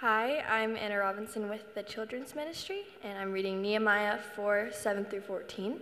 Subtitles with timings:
[0.00, 5.22] Hi, I'm Anna Robinson with the Children's Ministry, and I'm reading Nehemiah 4 7 through
[5.22, 5.80] 14.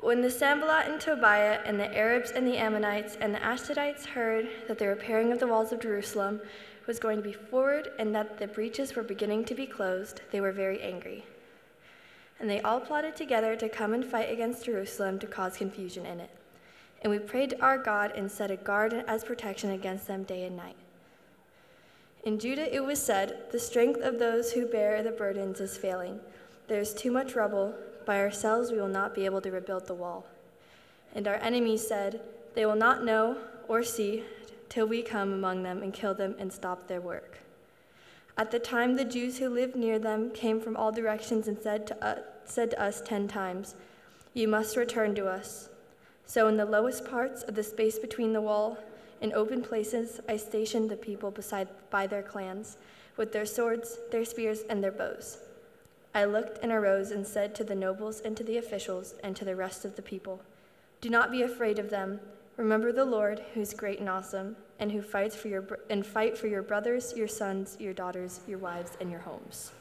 [0.00, 4.48] When the Sanballat and Tobiah and the Arabs and the Ammonites and the Ashdodites heard
[4.66, 6.40] that the repairing of the walls of Jerusalem
[6.86, 10.40] was going to be forward and that the breaches were beginning to be closed, they
[10.40, 11.26] were very angry.
[12.40, 16.18] And they all plotted together to come and fight against Jerusalem to cause confusion in
[16.18, 16.30] it.
[17.02, 20.46] And we prayed to our God and set a guard as protection against them day
[20.46, 20.76] and night.
[22.26, 26.18] In Judah it was said, The strength of those who bear the burdens is failing.
[26.66, 27.72] There is too much rubble.
[28.04, 30.26] By ourselves we will not be able to rebuild the wall.
[31.14, 32.20] And our enemies said,
[32.56, 33.36] They will not know
[33.68, 34.24] or see
[34.68, 37.38] till we come among them and kill them and stop their work.
[38.36, 41.86] At the time, the Jews who lived near them came from all directions and said
[41.86, 43.76] to, us, said to us ten times,
[44.34, 45.68] You must return to us.
[46.26, 48.78] So, in the lowest parts of the space between the wall
[49.20, 52.76] in open places, I stationed the people beside, by their clans,
[53.16, 55.38] with their swords, their spears, and their bows.
[56.14, 59.44] I looked and arose and said to the nobles and to the officials and to
[59.44, 60.40] the rest of the people,
[61.00, 62.20] Do not be afraid of them.
[62.56, 66.36] Remember the Lord, who is great and awesome, and who fights for your and fight
[66.38, 69.72] for your brothers, your sons, your daughters, your wives, and your homes.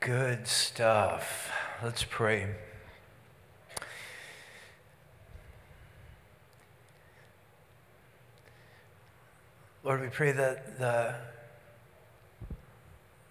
[0.00, 1.50] Good stuff.
[1.82, 2.54] Let's pray.
[9.86, 11.14] Lord, we pray that the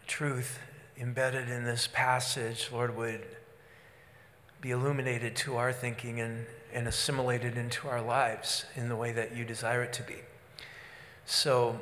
[0.08, 0.58] truth
[0.98, 3.26] embedded in this passage, Lord, would
[4.62, 9.36] be illuminated to our thinking and, and assimilated into our lives in the way that
[9.36, 10.16] you desire it to be.
[11.26, 11.82] So,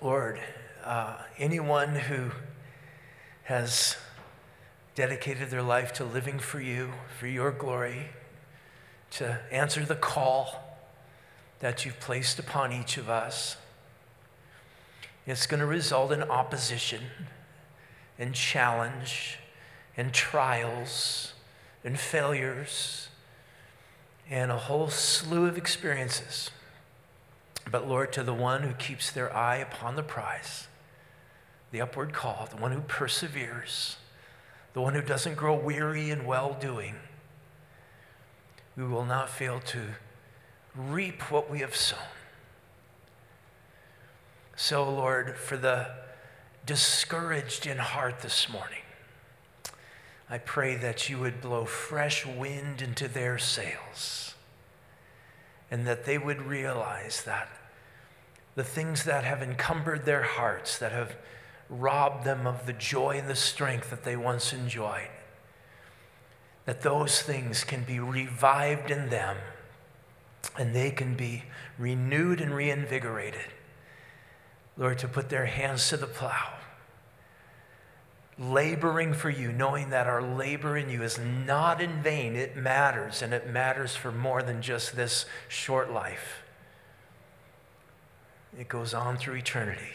[0.00, 0.40] Lord,
[0.82, 2.30] uh, anyone who
[3.42, 3.98] has
[4.94, 8.08] dedicated their life to living for you, for your glory,
[9.10, 10.73] to answer the call
[11.64, 13.56] that you've placed upon each of us.
[15.26, 17.00] It's going to result in opposition
[18.18, 19.38] and challenge
[19.96, 21.32] and trials
[21.82, 23.08] and failures
[24.28, 26.50] and a whole slew of experiences.
[27.70, 30.68] But Lord, to the one who keeps their eye upon the prize,
[31.72, 33.96] the upward call, the one who perseveres,
[34.74, 36.96] the one who doesn't grow weary in well doing,
[38.76, 39.80] we will not fail to
[40.76, 41.98] reap what we have sown.
[44.56, 45.88] So, Lord, for the
[46.64, 48.78] discouraged in heart this morning,
[50.30, 54.34] I pray that you would blow fresh wind into their sails
[55.70, 57.48] and that they would realize that
[58.54, 61.16] the things that have encumbered their hearts, that have
[61.68, 65.08] robbed them of the joy and the strength that they once enjoyed,
[66.64, 69.36] that those things can be revived in them
[70.58, 71.44] and they can be
[71.78, 73.46] renewed and reinvigorated.
[74.76, 76.54] Lord, to put their hands to the plow,
[78.38, 82.34] laboring for you, knowing that our labor in you is not in vain.
[82.34, 86.42] It matters, and it matters for more than just this short life.
[88.58, 89.92] It goes on through eternity.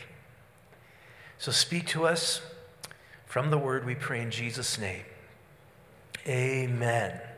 [1.38, 2.42] So speak to us
[3.26, 5.04] from the word we pray in Jesus' name.
[6.28, 7.29] Amen.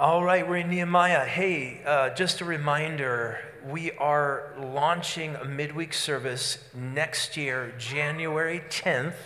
[0.00, 1.24] All right, we're in Nehemiah.
[1.24, 9.16] Hey, uh, just a reminder we are launching a midweek service next year, January 10th.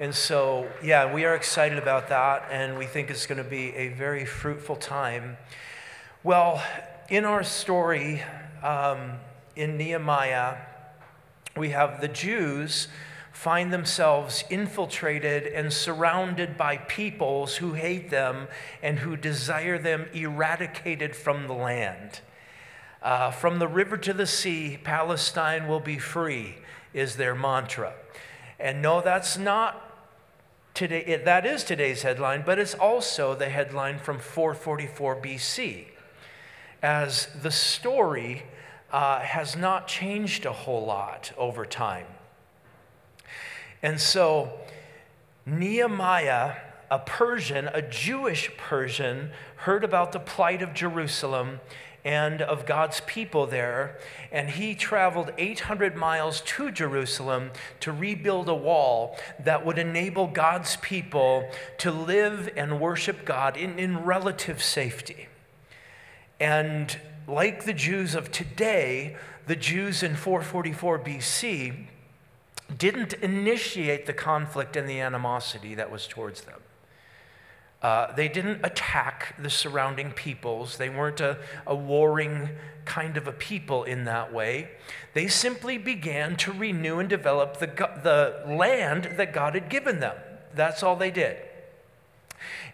[0.00, 3.72] And so, yeah, we are excited about that, and we think it's going to be
[3.76, 5.36] a very fruitful time.
[6.24, 6.60] Well,
[7.08, 8.24] in our story
[8.64, 9.12] um,
[9.54, 10.56] in Nehemiah,
[11.56, 12.88] we have the Jews
[13.38, 18.48] find themselves infiltrated and surrounded by peoples who hate them
[18.82, 22.18] and who desire them eradicated from the land.
[23.00, 26.56] Uh, from the river to the sea, Palestine will be free,
[26.92, 27.92] is their mantra.
[28.58, 29.88] And no, that's not
[30.74, 35.84] today, it, that is today's headline, but it's also the headline from 444 BC,
[36.82, 38.42] as the story
[38.90, 42.06] uh, has not changed a whole lot over time.
[43.82, 44.52] And so,
[45.46, 46.56] Nehemiah,
[46.90, 51.60] a Persian, a Jewish Persian, heard about the plight of Jerusalem
[52.04, 53.98] and of God's people there,
[54.30, 60.76] and he traveled 800 miles to Jerusalem to rebuild a wall that would enable God's
[60.76, 65.28] people to live and worship God in, in relative safety.
[66.40, 69.16] And like the Jews of today,
[69.46, 71.86] the Jews in 444 BC
[72.76, 76.60] didn't initiate the conflict and the animosity that was towards them.
[77.80, 80.78] Uh, they didn't attack the surrounding peoples.
[80.78, 82.50] They weren't a, a warring
[82.84, 84.70] kind of a people in that way.
[85.14, 90.16] They simply began to renew and develop the, the land that God had given them.
[90.54, 91.36] That's all they did.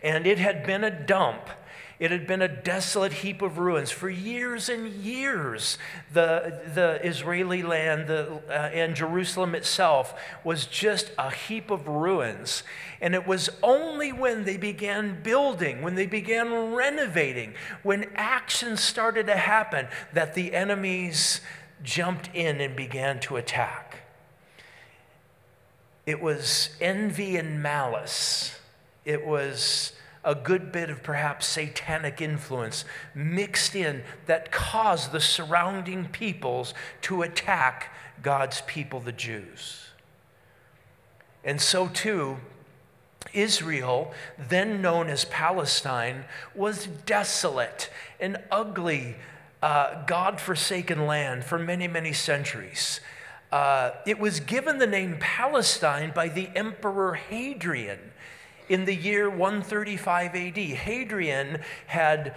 [0.03, 1.51] And it had been a dump
[1.99, 5.79] it had been a desolate heap of ruins for years and years.
[6.13, 12.65] The, the Israeli land the, uh, and Jerusalem itself was just a heap of ruins.
[13.01, 19.27] And it was only when they began building, when they began renovating, when action started
[19.27, 21.41] to happen, that the enemies
[21.83, 24.01] jumped in and began to attack.
[26.07, 28.59] It was envy and malice.
[29.05, 29.93] It was
[30.25, 32.85] a good bit of perhaps satanic influence
[33.15, 39.89] mixed in that caused the surrounding peoples to attack God's people, the Jews.
[41.45, 42.39] And so too,
[43.33, 46.25] Israel, then known as Palestine,
[46.55, 49.17] was desolate and ugly,
[49.63, 53.01] uh, God forsaken land for many, many centuries.
[53.53, 58.13] Uh, it was given the name Palestine by the Emperor Hadrian
[58.69, 60.57] in the year 135 AD.
[60.57, 62.35] Hadrian had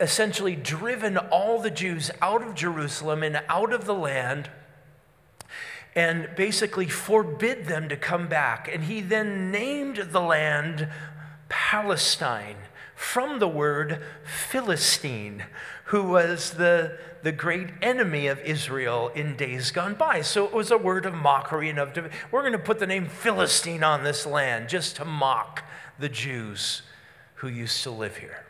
[0.00, 4.50] essentially driven all the Jews out of Jerusalem and out of the land
[5.94, 8.70] and basically forbid them to come back.
[8.72, 10.88] And he then named the land
[11.48, 12.56] Palestine
[12.94, 15.44] from the word Philistine,
[15.86, 20.22] who was the, the great enemy of Israel in days gone by.
[20.22, 21.96] So it was a word of mockery and of,
[22.30, 25.64] we're going to put the name Philistine on this land just to mock
[25.98, 26.82] the Jews
[27.36, 28.44] who used to live here.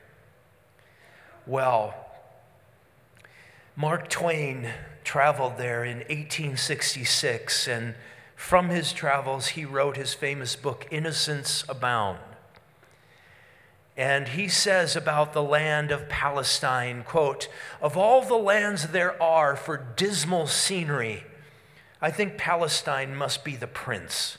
[1.47, 1.95] Well,
[3.77, 4.71] Mark Twain
[5.05, 7.95] traveled there in 1866, and
[8.37, 12.19] from his travels, he wrote his famous book, Innocents Abroad.
[13.99, 17.49] And he says about the land of Palestine, quote,
[17.83, 21.25] of all the lands there are for dismal scenery,
[22.01, 24.39] I think Palestine must be the prince.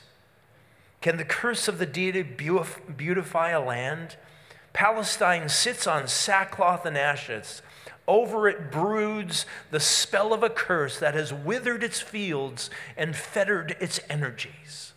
[1.02, 4.16] Can the curse of the deity beautify a land?
[4.72, 7.60] Palestine sits on sackcloth and ashes.
[8.08, 13.76] Over it broods the spell of a curse that has withered its fields and fettered
[13.78, 14.94] its energies.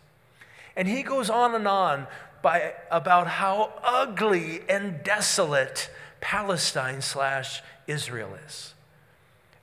[0.73, 2.07] And he goes on and on
[2.43, 5.89] by, about how ugly and desolate
[6.21, 8.75] Palestine slash Israel is.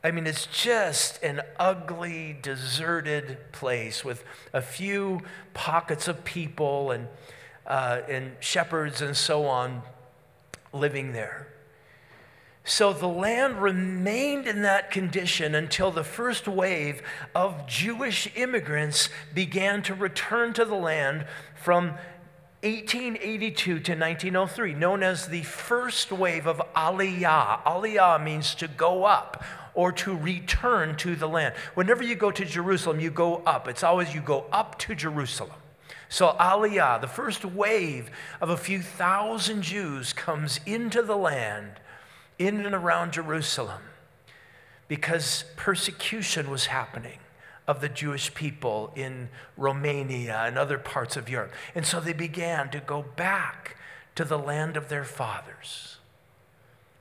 [0.02, 5.20] I mean, it's just an ugly, deserted place with a few
[5.52, 7.06] pockets of people and,
[7.66, 9.82] uh, and shepherds and so on
[10.72, 11.48] living there.
[12.64, 17.02] So the land remained in that condition until the first wave
[17.34, 21.94] of Jewish immigrants began to return to the land from
[22.62, 27.62] 1882 to 1903, known as the first wave of Aliyah.
[27.62, 29.42] Aliyah means to go up
[29.72, 31.54] or to return to the land.
[31.72, 33.66] Whenever you go to Jerusalem, you go up.
[33.66, 35.56] It's always you go up to Jerusalem.
[36.10, 38.10] So Aliyah, the first wave
[38.42, 41.80] of a few thousand Jews, comes into the land,
[42.38, 43.80] in and around Jerusalem,
[44.86, 47.20] because persecution was happening
[47.70, 51.52] of the Jewish people in Romania and other parts of Europe.
[51.72, 53.76] And so they began to go back
[54.16, 55.98] to the land of their fathers.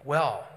[0.05, 0.47] Well,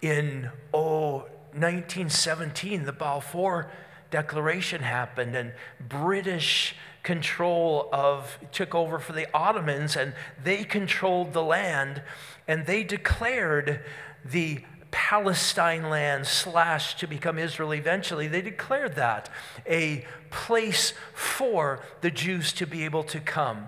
[0.00, 3.68] in oh, 1917, the Balfour
[4.12, 10.12] Declaration happened, and British control of took over for the Ottomans, and
[10.44, 12.02] they controlled the land,
[12.46, 13.80] and they declared
[14.24, 14.60] the
[14.96, 19.28] Palestine land slash to become Israel eventually, they declared that
[19.68, 23.66] a place for the Jews to be able to come.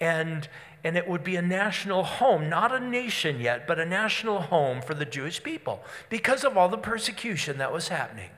[0.00, 0.48] And,
[0.84, 4.80] and it would be a national home, not a nation yet, but a national home
[4.80, 8.30] for the Jewish people because of all the persecution that was happening.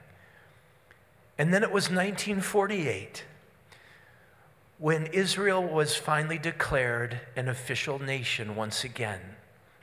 [1.37, 3.25] And then it was 1948
[4.79, 9.21] when Israel was finally declared an official nation once again.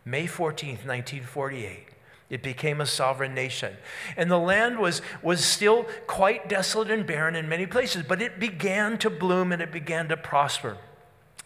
[0.04, 1.89] May 14th, 1948.
[2.30, 3.76] It became a sovereign nation.
[4.16, 8.40] And the land was, was still quite desolate and barren in many places, but it
[8.40, 10.78] began to bloom and it began to prosper.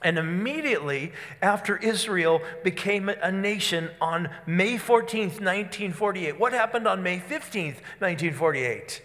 [0.02, 7.20] And immediately after Israel became a nation on May 14th, 1948, what happened on May
[7.20, 9.02] 15th, 1948?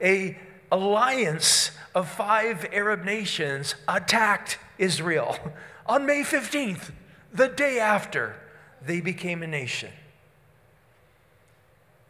[0.00, 0.38] A
[0.70, 5.36] alliance of five Arab nations attacked Israel
[5.86, 6.92] on May 15th,
[7.32, 8.36] the day after
[8.80, 9.90] they became a nation.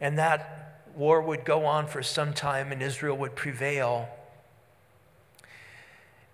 [0.03, 4.09] And that war would go on for some time and Israel would prevail.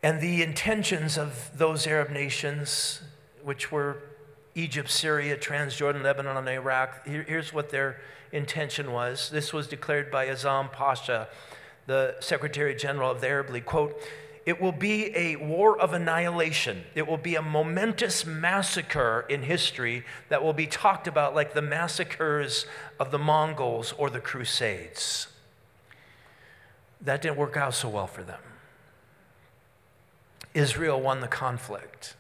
[0.02, 3.04] And the intentions of those Arab nations,
[3.44, 4.02] which were
[4.56, 9.30] Egypt, Syria, Transjordan, Lebanon, and Iraq, here, here's what their intention was.
[9.30, 11.28] This was declared by Azam Pasha,
[11.86, 13.66] the Secretary General of the Arab League.
[13.66, 14.02] Quote,
[14.50, 16.82] it will be a war of annihilation.
[16.96, 21.62] It will be a momentous massacre in history that will be talked about like the
[21.62, 22.66] massacres
[23.00, 25.28] of the Mongols or the Crusades.
[27.00, 28.40] That didn't work out so well for them.
[30.56, 32.16] Israel won the conflict.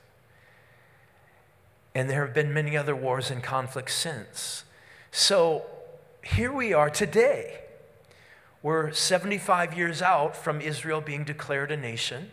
[1.95, 4.65] And there have been many other wars and conflicts since.
[5.09, 5.63] So
[6.23, 7.61] here we are today.
[8.61, 12.31] We're 75 years out from Israel being declared a nation.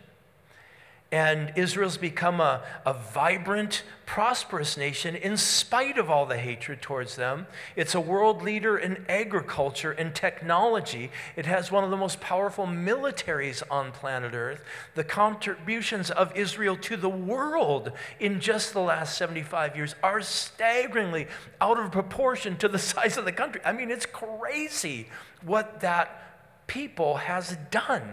[1.13, 7.15] And Israel's become a, a vibrant, prosperous nation in spite of all the hatred towards
[7.15, 7.47] them.
[7.77, 11.13] It's a world leader in agriculture and technology.
[11.37, 14.65] It has one of the most powerful militaries on planet Earth.
[14.97, 21.29] The contributions of Israel to the world in just the last 75 years are staggeringly
[21.61, 23.61] out of proportion to the size of the country.
[23.65, 25.09] I mean, it's crazy
[25.43, 28.13] what that people has done.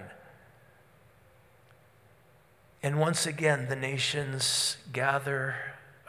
[2.84, 5.56] And once again, the nations gather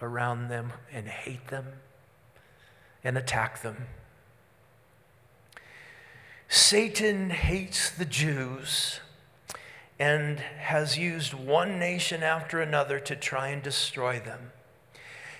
[0.02, 1.66] around them and hate them
[3.04, 3.86] and attack them.
[6.48, 8.98] Satan hates the Jews
[10.00, 14.50] and has used one nation after another to try and destroy them.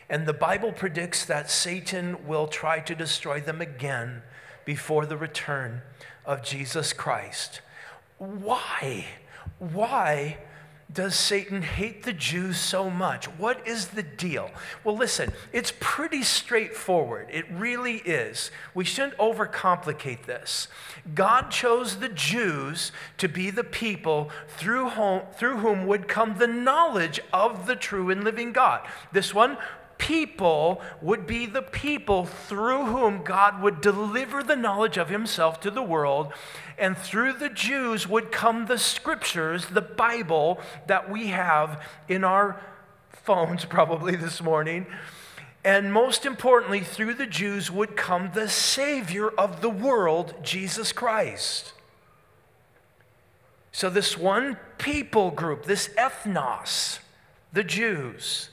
[0.08, 4.22] And the Bible predicts that Satan will try to destroy them again
[4.64, 5.82] before the return
[6.24, 7.60] of Jesus Christ.
[8.18, 9.06] Why?
[9.58, 10.38] Why?
[10.94, 13.26] Does Satan hate the Jews so much?
[13.26, 14.50] What is the deal?
[14.84, 17.26] Well, listen, it's pretty straightforward.
[17.30, 18.52] It really is.
[18.74, 20.68] We shouldn't overcomplicate this.
[21.14, 26.46] God chose the Jews to be the people through whom, through whom would come the
[26.46, 28.86] knowledge of the true and living God.
[29.12, 29.58] This one,
[30.04, 35.70] people would be the people through whom God would deliver the knowledge of himself to
[35.70, 36.30] the world.
[36.76, 42.60] And through the Jews would come the scriptures, the Bible that we have in our
[43.08, 44.86] phones probably this morning.
[45.64, 51.72] And most importantly, through the Jews would come the Savior of the world, Jesus Christ.
[53.72, 56.98] So, this one people group, this ethnos,
[57.54, 58.50] the Jews,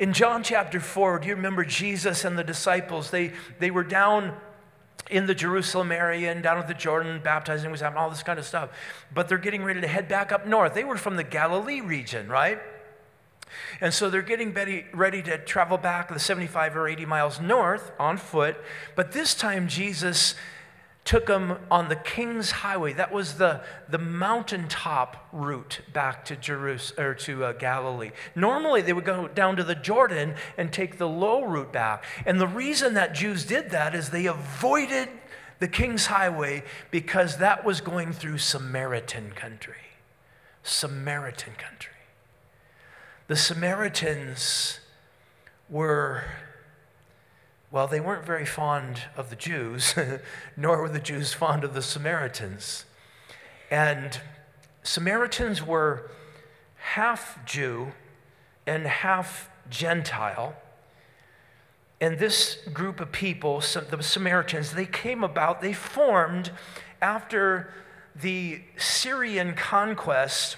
[0.00, 3.10] in John chapter 4, do you remember Jesus and the disciples?
[3.10, 4.34] They, they were down
[5.10, 8.38] in the Jerusalem area and down at the Jordan, baptizing was happening, all this kind
[8.38, 8.70] of stuff.
[9.12, 10.72] But they're getting ready to head back up north.
[10.72, 12.58] They were from the Galilee region, right?
[13.82, 17.92] And so they're getting ready, ready to travel back the 75 or 80 miles north
[17.98, 18.56] on foot.
[18.96, 20.34] But this time, Jesus
[21.04, 22.92] took them on the King's Highway.
[22.92, 28.10] That was the, the mountaintop route back to Jerusalem or to uh, Galilee.
[28.34, 32.04] Normally, they would go down to the Jordan and take the low route back.
[32.26, 35.08] And the reason that Jews did that is they avoided
[35.58, 39.74] the King's Highway because that was going through Samaritan country.
[40.62, 41.92] Samaritan country.
[43.26, 44.80] The Samaritans
[45.68, 46.24] were
[47.72, 49.94] well, they weren't very fond of the Jews,
[50.56, 52.84] nor were the Jews fond of the Samaritans.
[53.70, 54.20] And
[54.82, 56.10] Samaritans were
[56.76, 57.92] half Jew
[58.66, 60.54] and half Gentile.
[62.00, 66.50] And this group of people, the Samaritans, they came about, they formed
[67.00, 67.72] after
[68.16, 70.56] the Syrian conquest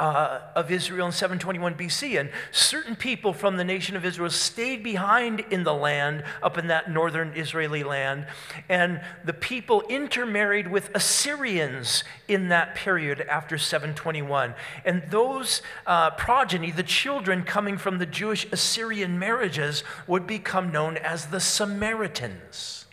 [0.00, 2.18] uh, of Israel in 721 BC.
[2.18, 6.68] And certain people from the nation of Israel stayed behind in the land, up in
[6.68, 8.26] that northern Israeli land.
[8.68, 14.54] And the people intermarried with Assyrians in that period after 721.
[14.86, 20.96] And those uh, progeny, the children coming from the Jewish Assyrian marriages, would become known
[20.96, 22.86] as the Samaritans.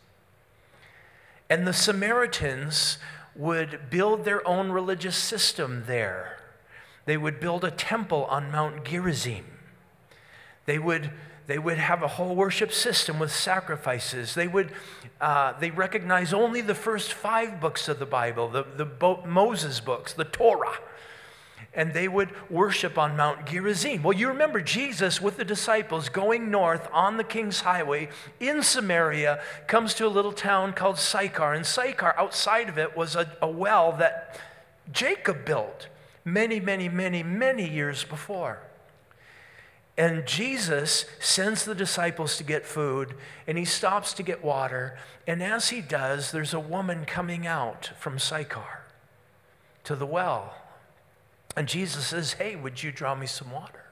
[1.50, 2.98] And the Samaritans
[3.34, 6.37] would build their own religious system there
[7.08, 9.46] they would build a temple on Mount Gerizim.
[10.66, 11.10] They would,
[11.48, 14.36] they would have a whole worship system with sacrifices.
[14.36, 14.74] They would
[15.22, 20.14] uh, they recognize only the first five books of the Bible, the, the Moses books,
[20.14, 20.78] the Torah.
[21.74, 24.04] And they would worship on Mount Gerizim.
[24.04, 28.10] Well, you remember Jesus with the disciples going north on the King's Highway
[28.40, 31.54] in Samaria, comes to a little town called Sychar.
[31.54, 34.40] And Sychar, outside of it, was a, a well that
[34.92, 35.88] Jacob built
[36.28, 38.60] many, many, many, many years before.
[39.98, 43.16] And Jesus sends the disciples to get food,
[43.48, 44.98] and he stops to get water.
[45.26, 48.84] And as he does, there's a woman coming out from Sychar
[49.86, 50.54] to the well.
[51.56, 53.86] And Jesus says, Hey, would you draw me some water?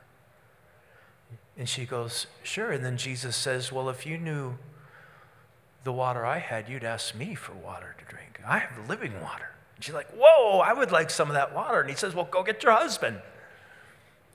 [1.58, 2.72] And she goes, Sure.
[2.72, 4.58] And then Jesus says, Well, if you knew
[5.86, 8.40] the water I had, you'd ask me for water to drink.
[8.46, 9.55] I have living water.
[9.76, 11.82] And she's like, Whoa, I would like some of that water.
[11.82, 13.18] And he says, Well, go get your husband.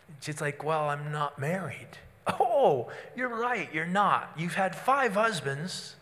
[0.08, 1.98] And she's like, Well, I'm not married.
[2.38, 4.32] Oh, you're right, you're not.
[4.36, 5.96] You've had five husbands,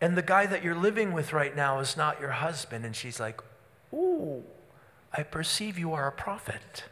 [0.00, 2.86] and the guy that you're living with right now is not your husband.
[2.86, 3.40] And she's like,
[3.92, 4.44] Ooh,
[5.12, 6.84] I perceive you are a prophet.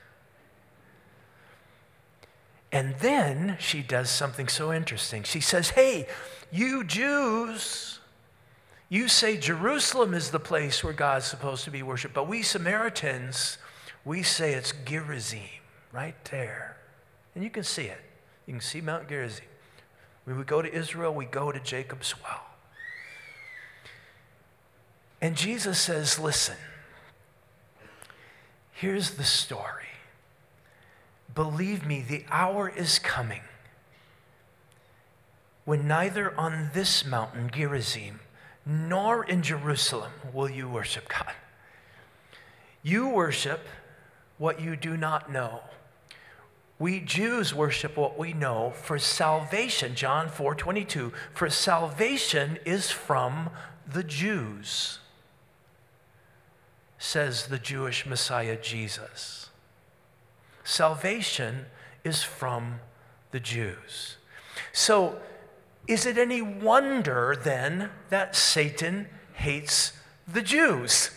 [2.72, 5.22] And then she does something so interesting.
[5.22, 6.08] She says, Hey,
[6.50, 7.95] you Jews,
[8.88, 13.58] you say Jerusalem is the place where God's supposed to be worshiped, but we Samaritans,
[14.04, 15.40] we say it's Gerizim,
[15.92, 16.76] right there.
[17.34, 18.00] And you can see it.
[18.46, 19.44] You can see Mount Gerizim.
[20.24, 22.42] When we go to Israel, we go to Jacob's well.
[25.20, 26.56] And Jesus says, Listen,
[28.72, 29.84] here's the story.
[31.34, 33.42] Believe me, the hour is coming
[35.64, 38.20] when neither on this mountain, Gerizim,
[38.66, 41.32] nor in Jerusalem will you worship God.
[42.82, 43.60] You worship
[44.38, 45.60] what you do not know.
[46.78, 51.12] We Jews worship what we know for salvation, John 4 22.
[51.32, 53.50] For salvation is from
[53.90, 54.98] the Jews,
[56.98, 59.48] says the Jewish Messiah Jesus.
[60.64, 61.66] Salvation
[62.04, 62.80] is from
[63.30, 64.16] the Jews.
[64.72, 65.18] So,
[65.86, 69.92] is it any wonder then that Satan hates
[70.26, 71.10] the Jews?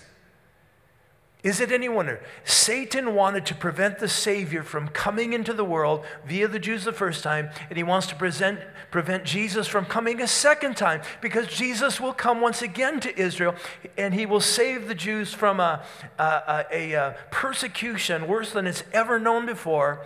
[1.42, 2.22] Is it any wonder?
[2.44, 6.92] Satan wanted to prevent the Savior from coming into the world via the Jews the
[6.92, 8.60] first time, and he wants to present,
[8.92, 13.56] prevent Jesus from coming a second time because Jesus will come once again to Israel
[13.98, 15.82] and he will save the Jews from a,
[16.18, 20.06] a, a, a persecution worse than it's ever known before.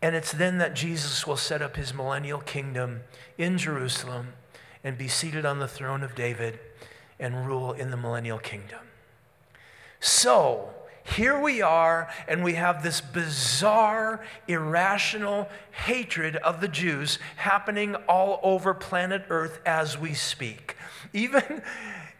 [0.00, 3.00] And it's then that Jesus will set up his millennial kingdom
[3.36, 4.34] in Jerusalem
[4.84, 6.60] and be seated on the throne of David
[7.18, 8.80] and rule in the millennial kingdom.
[10.00, 10.70] So,
[11.16, 18.38] here we are, and we have this bizarre, irrational hatred of the Jews happening all
[18.42, 20.76] over planet Earth as we speak.
[21.12, 21.62] Even,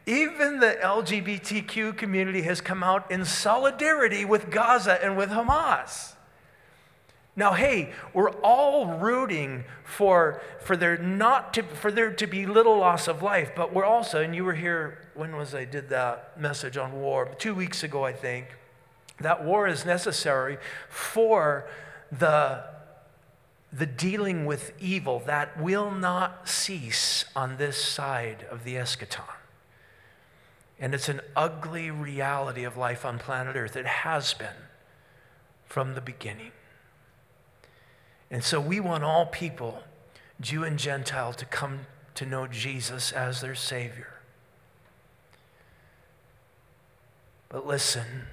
[0.06, 6.14] even the LGBTQ community has come out in solidarity with Gaza and with Hamas.
[7.38, 12.78] Now, hey, we're all rooting for, for, there not to, for there to be little
[12.78, 16.36] loss of life, but we're also, and you were here, when was I did that
[16.36, 17.32] message on war?
[17.38, 18.48] Two weeks ago, I think.
[19.20, 21.68] That war is necessary for
[22.10, 22.64] the,
[23.72, 29.22] the dealing with evil that will not cease on this side of the eschaton.
[30.80, 33.76] And it's an ugly reality of life on planet Earth.
[33.76, 34.66] It has been
[35.66, 36.50] from the beginning.
[38.30, 39.82] And so we want all people,
[40.40, 41.80] Jew and Gentile, to come
[42.14, 44.14] to know Jesus as their Savior.
[47.48, 48.26] But listen,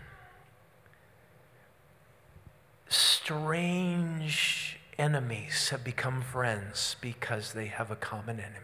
[2.90, 8.60] strange enemies have become friends because they have a common enemy.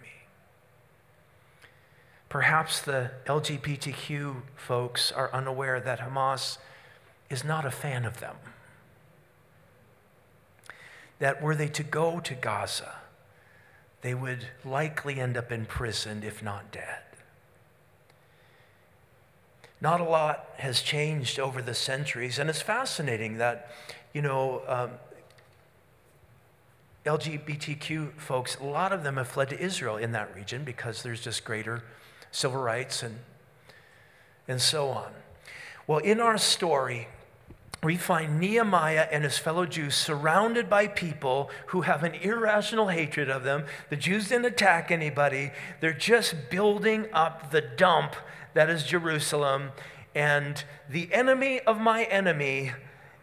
[2.28, 6.58] Perhaps the LGBTQ folks are unaware that Hamas
[7.30, 8.36] is not a fan of them
[11.22, 12.96] that were they to go to Gaza,
[14.02, 17.04] they would likely end up imprisoned, if not dead.
[19.80, 23.72] Not a lot has changed over the centuries, and it's fascinating that,
[24.14, 24.90] you know, um,
[27.06, 31.22] LGBTQ folks, a lot of them have fled to Israel in that region because there's
[31.22, 31.84] just greater
[32.32, 33.20] civil rights and,
[34.48, 35.12] and so on.
[35.86, 37.10] Well, in our story,
[37.84, 43.30] we find Nehemiah and his fellow Jews surrounded by people who have an irrational hatred
[43.30, 43.66] of them.
[43.90, 48.16] The Jews didn't attack anybody, they're just building up the dump
[48.54, 49.72] that is Jerusalem.
[50.14, 52.74] And the enemy of my enemy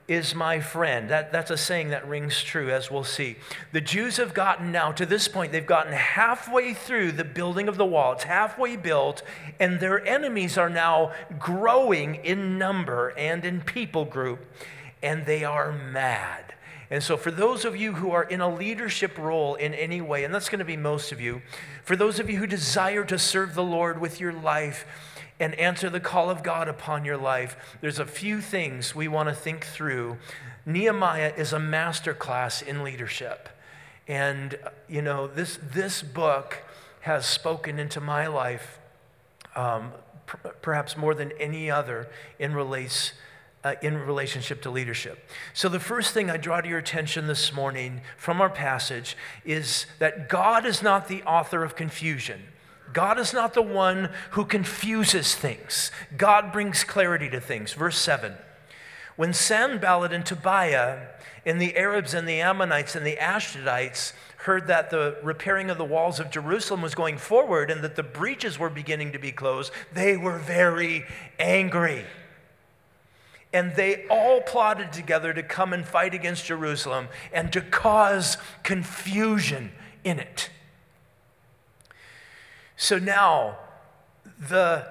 [0.09, 1.11] is my friend.
[1.11, 3.37] That, that's a saying that rings true, as we'll see.
[3.73, 7.77] The Jews have gotten now, to this point, they've gotten halfway through the building of
[7.77, 8.12] the wall.
[8.12, 9.23] It's halfway built,
[9.61, 14.47] and their enemies are now growing in number and in people group,
[15.03, 16.55] and they are mad.
[16.90, 20.25] And so, for those of you who are in a leadership role in any way,
[20.25, 21.42] and that's going to be most of you,
[21.85, 24.87] for those of you who desire to serve the Lord with your life,
[25.40, 29.29] and answer the call of God upon your life, there's a few things we want
[29.29, 30.18] to think through.
[30.66, 33.48] Nehemiah is a master class in leadership.
[34.07, 36.62] And, you know, this, this book
[37.01, 38.79] has spoken into my life
[39.55, 39.92] um,
[40.62, 43.12] perhaps more than any other in relates
[43.64, 45.29] uh, in relationship to leadership.
[45.53, 49.87] So, the first thing I draw to your attention this morning from our passage is
[49.98, 52.40] that God is not the author of confusion.
[52.92, 55.90] God is not the one who confuses things.
[56.16, 57.72] God brings clarity to things.
[57.72, 58.35] Verse 7
[59.16, 61.09] When Sanballat and Tobiah
[61.44, 65.85] and the Arabs and the Ammonites and the Ashdodites heard that the repairing of the
[65.85, 69.72] walls of Jerusalem was going forward and that the breaches were beginning to be closed,
[69.92, 71.05] they were very
[71.38, 72.05] angry.
[73.53, 79.72] And they all plotted together to come and fight against Jerusalem and to cause confusion
[80.05, 80.51] in it.
[82.79, 83.59] So now
[84.38, 84.87] the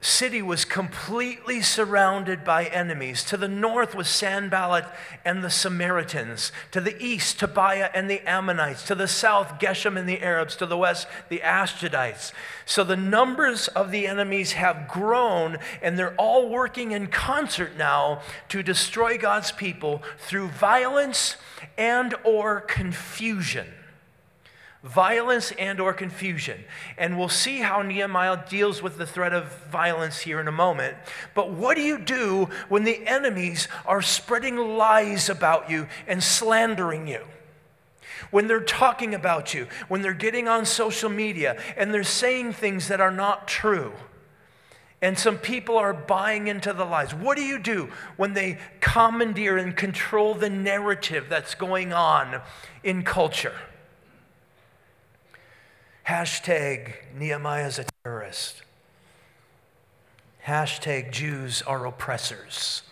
[0.00, 3.22] city was completely surrounded by enemies.
[3.24, 4.86] To the north was Sanballat
[5.22, 6.52] and the Samaritans.
[6.70, 8.82] To the east, Tobiah and the Ammonites.
[8.86, 10.56] To the south, Geshem and the Arabs.
[10.56, 12.32] To the west, the Ashdodites.
[12.64, 18.22] So the numbers of the enemies have grown, and they're all working in concert now
[18.48, 21.36] to destroy God's people through violence
[21.76, 23.66] and or confusion
[24.82, 26.64] violence and or confusion
[26.96, 30.96] and we'll see how nehemiah deals with the threat of violence here in a moment
[31.34, 37.06] but what do you do when the enemies are spreading lies about you and slandering
[37.06, 37.22] you
[38.30, 42.88] when they're talking about you when they're getting on social media and they're saying things
[42.88, 43.92] that are not true
[45.02, 47.14] and some people are buying into the lies.
[47.14, 47.88] What do you do
[48.18, 52.42] when they commandeer and control the narrative that's going on
[52.84, 53.54] in culture?
[56.06, 58.62] Hashtag Nehemiah's a terrorist.
[60.46, 62.82] Hashtag Jews are oppressors.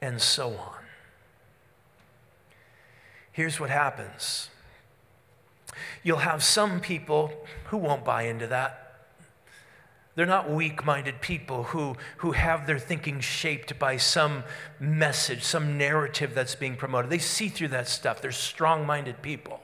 [0.00, 0.82] And so on.
[3.32, 4.48] Here's what happens
[6.02, 7.32] you'll have some people
[7.66, 8.82] who won't buy into that.
[10.14, 14.44] They're not weak minded people who, who have their thinking shaped by some
[14.78, 17.10] message, some narrative that's being promoted.
[17.10, 18.20] They see through that stuff.
[18.20, 19.60] They're strong minded people.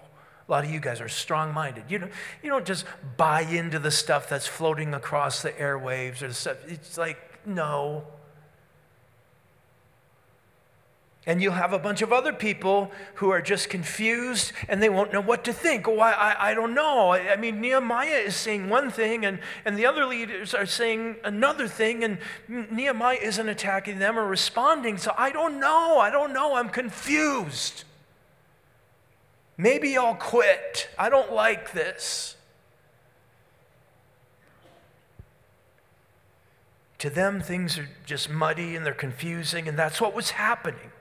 [0.48, 1.84] A lot of you guys are strong minded.
[1.90, 2.86] You don't, you don't just
[3.18, 6.56] buy into the stuff that's floating across the airwaves or stuff.
[6.66, 8.04] It's like, no.
[11.26, 15.12] And you'll have a bunch of other people who are just confused and they won't
[15.12, 15.86] know what to think.
[15.86, 17.10] Oh, I, I, I don't know.
[17.10, 21.16] I, I, mean, Nehemiah is saying one thing and, and the other leaders are saying
[21.24, 22.16] another thing, and
[22.48, 24.96] Nehemiah isn't attacking them or responding.
[24.96, 25.98] So I don't know.
[25.98, 26.54] I don't know.
[26.54, 27.84] I'm confused.
[29.60, 30.88] Maybe I'll quit.
[30.96, 32.36] I don't like this.
[36.98, 40.92] To them, things are just muddy and they're confusing, and that's what was happening.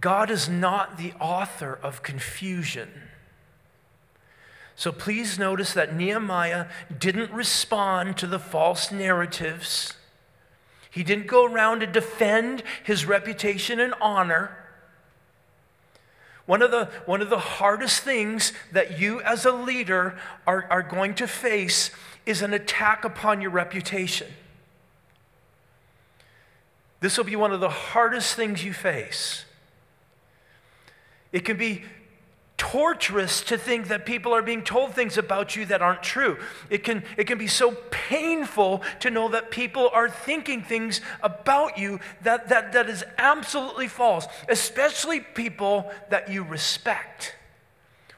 [0.00, 3.02] God is not the author of confusion.
[4.74, 9.94] So please notice that Nehemiah didn't respond to the false narratives.
[10.90, 14.65] He didn't go around to defend his reputation and honor.
[16.46, 20.82] One of, the, one of the hardest things that you as a leader are, are
[20.82, 21.90] going to face
[22.24, 24.28] is an attack upon your reputation.
[27.00, 29.44] This will be one of the hardest things you face.
[31.32, 31.84] It can be
[32.56, 36.38] torturous to think that people are being told things about you that aren't true.
[36.70, 41.78] It can, it can be so painful to know that people are thinking things about
[41.78, 47.34] you that, that, that is absolutely false, especially people that you respect.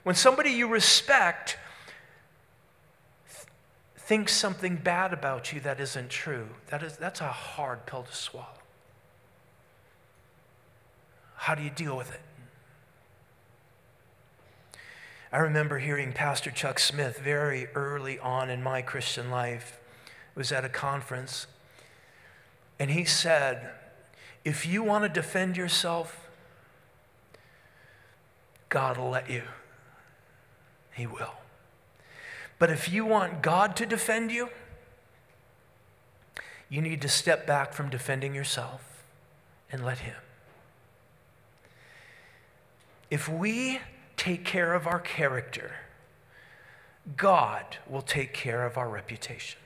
[0.04, 1.58] When somebody you respect
[3.28, 3.46] th-
[3.96, 8.14] thinks something bad about you that isn't true, that is, that's a hard pill to
[8.14, 8.46] swallow.
[11.34, 12.20] How do you deal with it?
[15.32, 19.78] I remember hearing Pastor Chuck Smith very early on in my Christian life.
[20.06, 21.46] It was at a conference.
[22.78, 23.70] And he said,
[24.44, 26.28] if you want to defend yourself,
[28.68, 29.42] God will let you.
[30.92, 31.34] He will.
[32.58, 34.48] But if you want God to defend you,
[36.68, 39.04] you need to step back from defending yourself
[39.70, 40.16] and let Him.
[43.10, 43.80] If we
[44.18, 45.72] take care of our character,
[47.16, 49.58] God will take care of our reputation.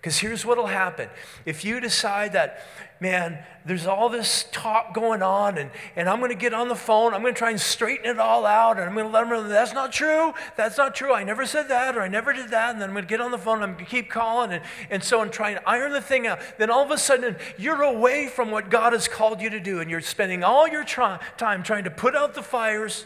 [0.00, 1.08] Because here's what will happen.
[1.44, 2.64] If you decide that,
[3.00, 6.76] man, there's all this talk going on, and, and I'm going to get on the
[6.76, 9.22] phone, I'm going to try and straighten it all out, and I'm going to let
[9.22, 12.32] them know that's not true, that's not true, I never said that, or I never
[12.32, 13.90] did that, and then I'm going to get on the phone, and I'm going to
[13.90, 16.38] keep calling, and, and so I'm trying to iron the thing out.
[16.58, 19.80] Then all of a sudden, you're away from what God has called you to do,
[19.80, 23.04] and you're spending all your try, time trying to put out the fires,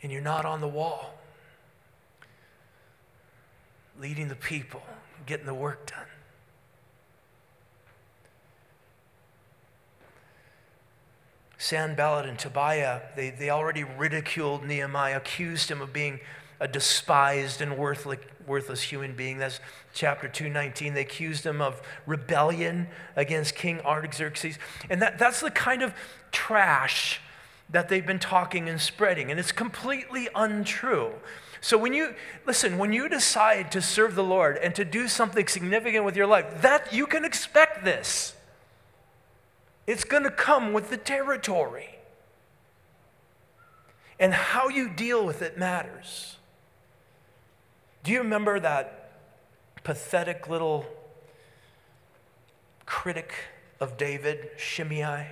[0.00, 1.15] and you're not on the wall.
[4.00, 4.82] Leading the people,
[5.26, 6.06] getting the work done.
[11.58, 16.20] Sanballat and Tobiah, they, they already ridiculed Nehemiah, accused him of being
[16.60, 19.38] a despised and worthless, worthless human being.
[19.38, 19.60] That's
[19.92, 20.94] chapter 219.
[20.94, 24.58] They accused him of rebellion against King Artaxerxes.
[24.88, 25.94] And that, that's the kind of
[26.30, 27.20] trash
[27.70, 29.30] that they've been talking and spreading.
[29.30, 31.12] And it's completely untrue.
[31.60, 32.14] So when you
[32.46, 36.26] listen, when you decide to serve the Lord and to do something significant with your
[36.26, 38.34] life, that you can expect this.
[39.86, 41.98] It's going to come with the territory.
[44.18, 46.36] And how you deal with it matters.
[48.02, 49.10] Do you remember that
[49.84, 50.86] pathetic little
[52.86, 53.34] critic
[53.78, 55.26] of David, Shimei?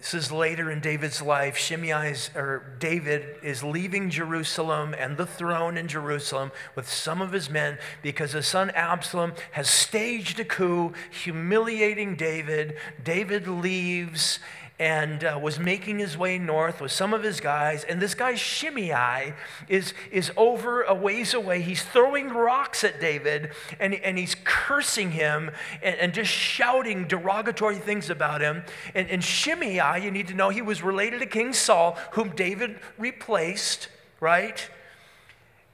[0.00, 1.56] This is later in David's life.
[1.56, 7.50] Shimei's, or David is leaving Jerusalem and the throne in Jerusalem with some of his
[7.50, 12.78] men because his son Absalom has staged a coup, humiliating David.
[13.04, 14.38] David leaves
[14.80, 17.84] and uh, was making his way north with some of his guys.
[17.84, 19.34] And this guy, Shimei,
[19.68, 21.60] is, is over a ways away.
[21.60, 25.50] He's throwing rocks at David and, and he's cursing him
[25.82, 28.64] and, and just shouting derogatory things about him.
[28.94, 32.80] And, and Shimei, you need to know, he was related to King Saul, whom David
[32.96, 33.88] replaced,
[34.18, 34.66] right?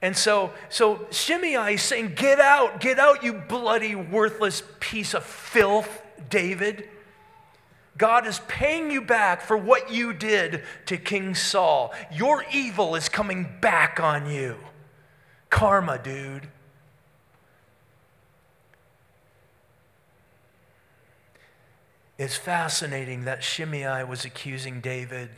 [0.02, 5.22] And so, so Shimei is saying, Get out, get out, you bloody, worthless piece of
[5.22, 6.88] filth, David.
[7.98, 11.94] God is paying you back for what you did to King Saul.
[12.12, 14.56] Your evil is coming back on you.
[15.48, 16.48] Karma, dude.
[22.18, 25.28] It's fascinating that Shimei was accusing David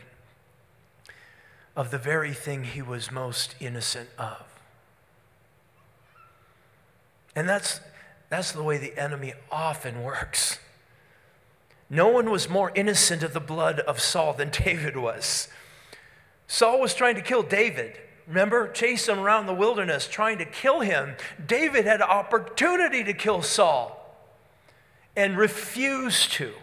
[1.75, 4.43] of the very thing he was most innocent of.
[7.35, 7.79] And that's,
[8.29, 10.59] that's the way the enemy often works.
[11.89, 15.47] No one was more innocent of the blood of Saul than David was.
[16.47, 17.97] Saul was trying to kill David.
[18.27, 21.15] Remember, chase him around the wilderness, trying to kill him.
[21.43, 23.95] David had opportunity to kill Saul
[25.15, 26.53] and refused to.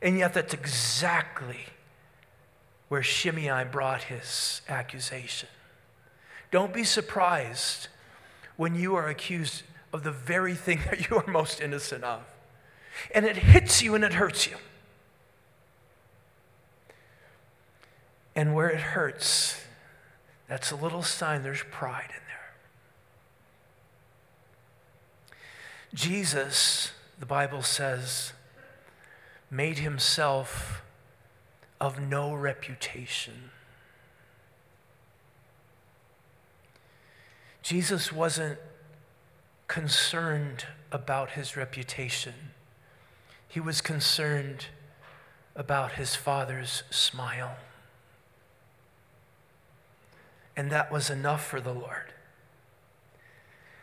[0.00, 1.60] And yet, that's exactly
[2.88, 5.48] where Shimei brought his accusation.
[6.50, 7.88] Don't be surprised
[8.56, 12.22] when you are accused of the very thing that you are most innocent of
[13.14, 14.56] and it hits you and it hurts you.
[18.36, 19.60] And where it hurts,
[20.48, 22.54] that's a little sign there's pride in there.
[25.94, 28.32] Jesus, the Bible says,
[29.50, 30.82] made himself
[31.80, 33.50] of no reputation.
[37.62, 38.58] Jesus wasn't
[39.68, 42.34] concerned about his reputation.
[43.54, 44.66] He was concerned
[45.54, 47.54] about his father's smile.
[50.56, 52.12] And that was enough for the Lord.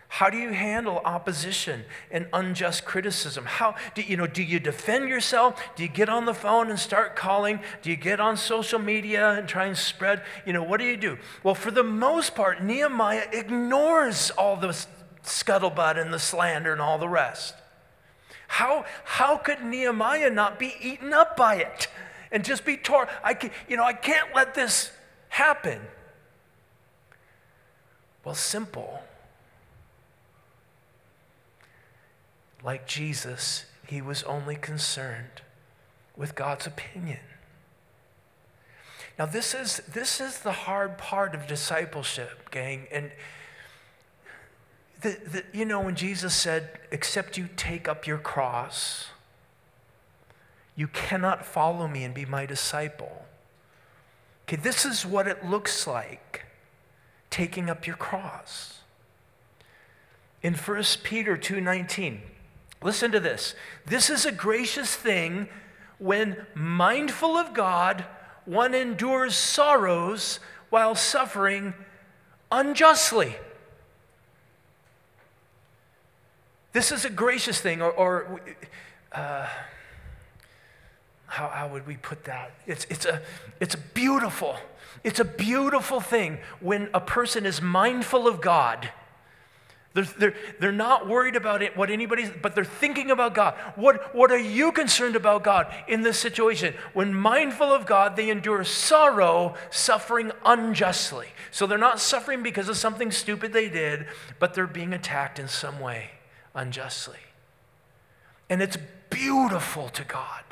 [0.09, 3.45] How do you handle opposition and unjust criticism?
[3.45, 5.57] How do you know do you defend yourself?
[5.77, 7.61] Do you get on the phone and start calling?
[7.81, 10.97] Do you get on social media and try and spread, you know, what do you
[10.97, 11.17] do?
[11.43, 14.75] Well, for the most part, Nehemiah ignores all the
[15.23, 17.55] scuttlebutt and the slander and all the rest.
[18.51, 21.87] How, how could Nehemiah not be eaten up by it
[22.33, 23.07] and just be torn?
[23.23, 24.91] I can, you know, I can't let this
[25.29, 25.79] happen.
[28.25, 29.03] Well, simple.
[32.61, 35.41] Like Jesus, he was only concerned
[36.17, 37.21] with God's opinion.
[39.17, 42.87] Now, this is, this is the hard part of discipleship, gang.
[42.91, 43.11] And
[45.53, 49.07] you know, when Jesus said, Except you take up your cross,
[50.75, 53.25] you cannot follow me and be my disciple.
[54.43, 56.45] Okay, this is what it looks like
[57.29, 58.79] taking up your cross.
[60.43, 62.21] In 1 Peter 2:19,
[62.81, 63.55] listen to this.
[63.85, 65.47] This is a gracious thing
[65.99, 68.05] when mindful of God,
[68.45, 71.73] one endures sorrows while suffering
[72.51, 73.35] unjustly.
[76.73, 78.41] This is a gracious thing, or, or
[79.11, 79.47] uh,
[81.25, 82.51] how, how would we put that?
[82.65, 83.21] It's, it's, a,
[83.59, 84.55] it's beautiful.
[85.03, 88.89] It's a beautiful thing when a person is mindful of God,
[89.93, 93.55] They're, they're, they're not worried about it, what anybody's, but they're thinking about God.
[93.75, 96.73] What, what are you concerned about God in this situation?
[96.93, 101.27] When mindful of God, they endure sorrow, suffering unjustly.
[101.51, 104.07] So they're not suffering because of something stupid they did,
[104.39, 106.11] but they're being attacked in some way
[106.53, 107.19] unjustly.
[108.49, 108.77] And it's
[109.09, 110.43] beautiful to God.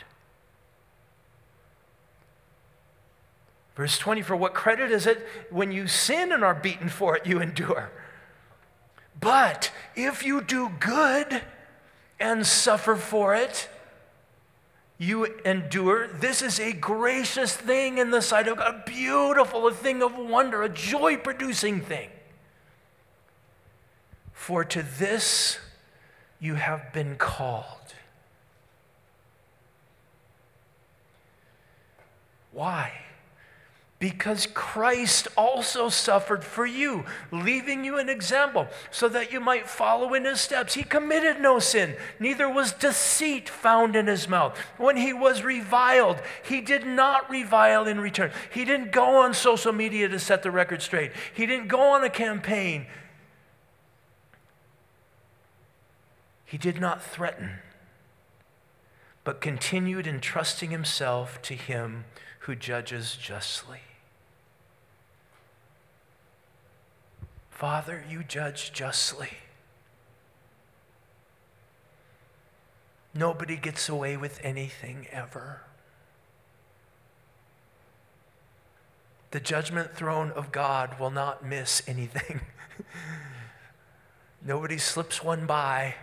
[3.75, 7.25] Verse 20 For what credit is it when you sin and are beaten for it,
[7.25, 7.91] you endure?
[9.19, 11.41] But if you do good
[12.19, 13.69] and suffer for it,
[14.97, 16.07] you endure.
[16.07, 20.17] This is a gracious thing in the sight of God, a beautiful, a thing of
[20.17, 22.09] wonder, a joy producing thing.
[24.33, 25.57] For to this
[26.39, 27.93] you have been called.
[32.51, 32.91] Why?
[33.99, 40.13] because Christ also suffered for you, leaving you an example so that you might follow
[40.13, 40.73] in his steps.
[40.73, 44.57] He committed no sin, neither was deceit found in his mouth.
[44.77, 48.31] When he was reviled, he did not revile in return.
[48.53, 52.03] He didn't go on social media to set the record straight, he didn't go on
[52.03, 52.87] a campaign.
[56.49, 57.59] He did not threaten,
[59.23, 62.05] but continued entrusting himself to him
[62.39, 63.81] who judges justly.
[67.51, 69.29] Father, you judge justly.
[73.13, 75.61] Nobody gets away with anything ever.
[79.29, 82.41] The judgment throne of God will not miss anything.
[84.43, 85.93] Nobody slips one by.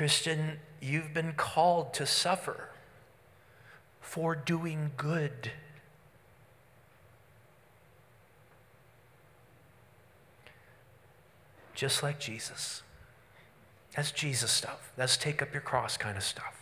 [0.00, 2.70] Christian, you've been called to suffer
[4.00, 5.52] for doing good.
[11.74, 12.82] just like Jesus.
[13.94, 14.90] That's Jesus stuff.
[14.96, 16.59] That's take up your cross kind of stuff.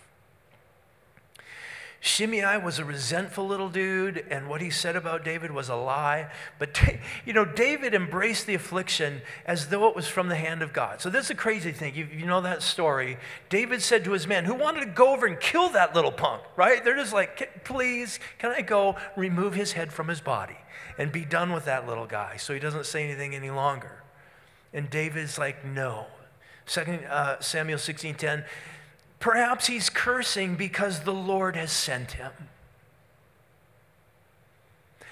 [2.01, 6.31] Shimei was a resentful little dude, and what he said about David was a lie.
[6.59, 6.81] But,
[7.25, 11.01] you know, David embraced the affliction as though it was from the hand of God.
[11.01, 11.97] So, this is a crazy thing.
[11.97, 13.19] You, you know that story.
[13.49, 16.43] David said to his men, who wanted to go over and kill that little punk,
[16.57, 16.85] right?
[16.85, 20.59] They're just like, please, can I go remove his head from his body
[20.99, 24.05] and be done with that little guy so he doesn't say anything any longer?
[24.73, 26.07] And David's like, no.
[26.67, 28.45] Second uh, Samuel 16:10,
[29.21, 32.33] perhaps he's cursing because the Lord has sent him.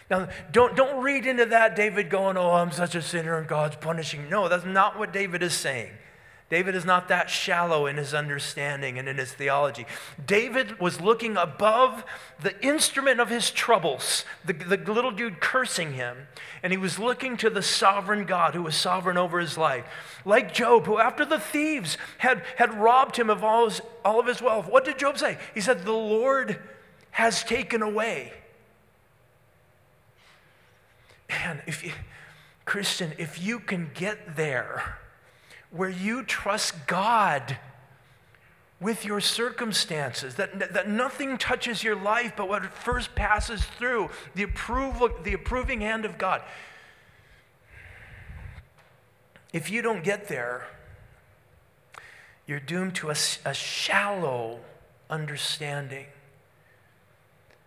[0.08, 3.76] Now, don't, don't read into that David going, Oh, I'm such a sinner and God's
[3.76, 4.28] punishing.
[4.28, 5.90] No, that's not what David is saying.
[6.48, 9.84] David is not that shallow in his understanding and in his theology.
[10.24, 12.04] David was looking above
[12.40, 16.28] the instrument of his troubles, the, the little dude cursing him,
[16.62, 19.86] and he was looking to the sovereign God who was sovereign over his life.
[20.24, 24.26] Like Job, who after the thieves had, had robbed him of all, his, all of
[24.26, 25.38] his wealth, what did Job say?
[25.52, 26.60] He said, The Lord
[27.10, 28.32] has taken away.
[31.28, 31.90] Man, if you,
[32.64, 34.98] Christian, if you can get there,
[35.70, 37.58] where you trust God
[38.80, 44.42] with your circumstances, that, that nothing touches your life but what first passes through the,
[44.42, 46.42] approval, the approving hand of God.
[49.52, 50.66] If you don't get there,
[52.46, 54.60] you're doomed to a, a shallow
[55.08, 56.06] understanding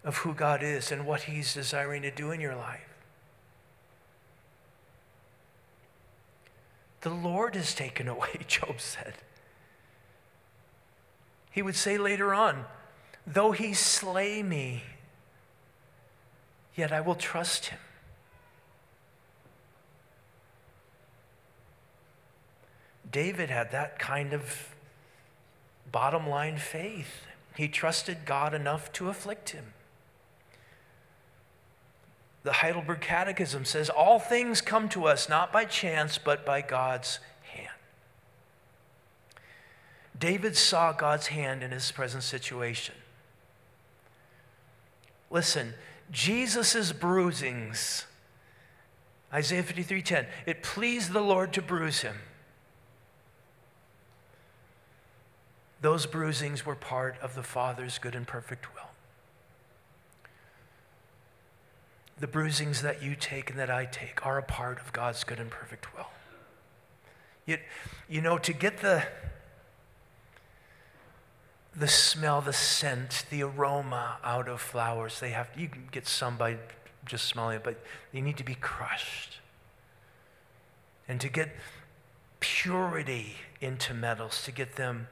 [0.04, 2.89] of who God is and what He's desiring to do in your life.
[7.02, 9.14] The Lord is taken away, Job said.
[11.52, 12.66] He would say later on,
[13.26, 14.84] though he slay me,
[16.76, 17.80] yet I will trust him.
[23.12, 24.76] David had that kind of
[25.92, 27.26] bottom line faith.
[27.56, 29.74] He trusted God enough to afflict him.
[32.44, 37.20] The Heidelberg Catechism says, All things come to us not by chance, but by God's
[37.44, 37.70] hand.
[40.18, 42.96] David saw God's hand in his present situation.
[45.30, 45.74] Listen,
[46.12, 48.06] Jesus' bruisings,
[49.32, 52.20] Isaiah 53:10, it pleased the Lord to bruise him.
[55.82, 58.89] Those bruisings were part of the Father's good and perfect will.
[62.20, 65.40] The bruisings that you take and that I take are a part of God's good
[65.40, 66.08] and perfect will.
[67.46, 67.62] Yet,
[68.08, 69.04] you know, to get the,
[71.76, 76.38] the smell, the scent, the aroma out of flowers, they have, you can get some
[76.38, 76.58] by
[77.06, 79.40] just smelling it, but they need to be crushed.
[81.08, 81.50] And to get
[82.40, 85.08] purity into metals, to get them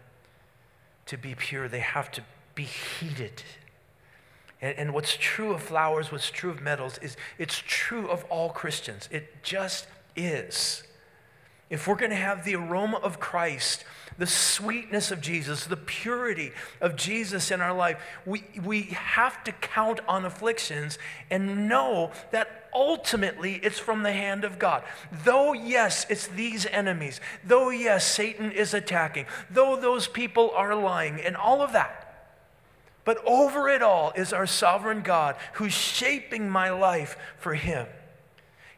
[1.08, 2.22] to be pure, they have to
[2.53, 3.43] be heated.
[4.62, 8.49] And, and, what's true of flowers, what's true of metals, is it's true of all
[8.49, 9.08] Christians.
[9.12, 10.84] It just is.
[11.70, 13.84] If we're going to have the aroma of Christ,
[14.18, 19.51] the sweetness of Jesus, the purity of Jesus in our life, we, we have to
[19.51, 20.97] count on afflictions
[21.30, 24.84] and know that ultimately it's from the hand of God.
[25.26, 31.20] Though, yes, it's these enemies, though, yes, Satan is attacking, though those people are lying,
[31.20, 32.07] and all of that.
[33.08, 37.88] But over it all is our sovereign God who's shaping my life for Him.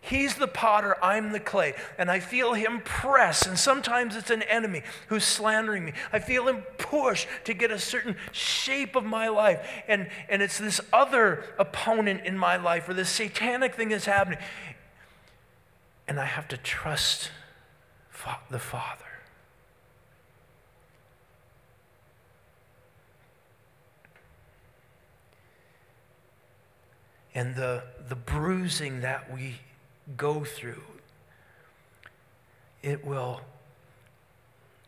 [0.01, 1.73] He's the potter, I'm the clay.
[1.97, 5.93] And I feel him press, and sometimes it's an enemy who's slandering me.
[6.13, 9.67] I feel him push to get a certain shape of my life.
[9.87, 14.39] And, and it's this other opponent in my life, or this satanic thing that's happening.
[16.07, 17.31] And I have to trust
[18.51, 19.08] the Father.
[27.39, 29.61] And the, the bruising that we
[30.17, 30.83] go through,
[32.83, 33.39] it will,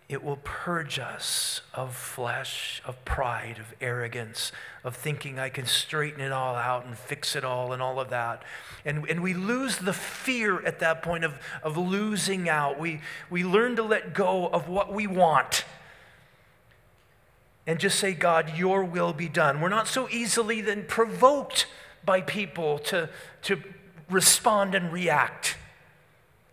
[0.10, 4.52] it will purge us of flesh, of pride, of arrogance,
[4.84, 8.10] of thinking I can straighten it all out and fix it all and all of
[8.10, 8.44] that.
[8.84, 12.78] And, and we lose the fear at that point of, of losing out.
[12.78, 13.00] We,
[13.30, 15.64] we learn to let go of what we want
[17.66, 19.62] and just say, God, your will be done.
[19.62, 21.66] We're not so easily then provoked
[22.06, 23.10] by people to,
[23.44, 23.62] to
[24.10, 25.58] respond and react.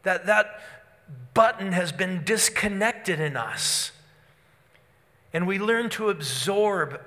[0.02, 0.60] That, that
[1.34, 3.92] button has been disconnected in us.
[5.32, 7.00] And we learn to absorb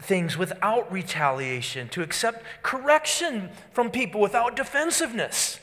[0.00, 5.58] things without retaliation, to accept correction from people without defensiveness.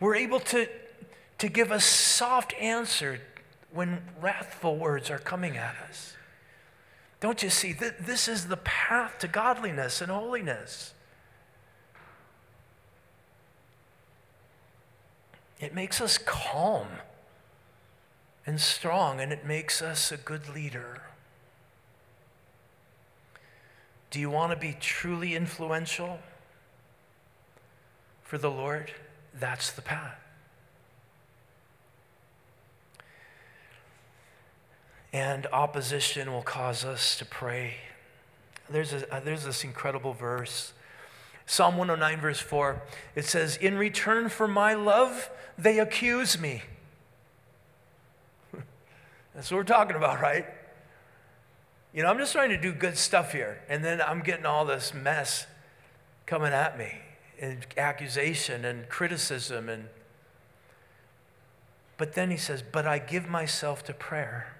[0.00, 0.68] We're able to,
[1.38, 3.20] to give a soft answer
[3.72, 6.14] when wrathful words are coming at us.
[7.20, 7.72] Don't you see?
[7.72, 10.94] This is the path to godliness and holiness.
[15.60, 16.86] It makes us calm
[18.46, 21.02] and strong, and it makes us a good leader.
[24.10, 26.20] Do you want to be truly influential
[28.22, 28.92] for the Lord?
[29.34, 30.27] That's the path.
[35.12, 37.76] And opposition will cause us to pray.
[38.68, 40.72] There's, a, uh, there's this incredible verse
[41.50, 42.82] Psalm 109, verse 4,
[43.14, 46.62] it says, In return for my love, they accuse me.
[49.34, 50.44] That's what we're talking about, right?
[51.94, 54.66] You know, I'm just trying to do good stuff here, and then I'm getting all
[54.66, 55.46] this mess
[56.26, 56.98] coming at me,
[57.40, 59.88] and accusation and criticism and
[61.96, 64.54] but then he says, But I give myself to prayer.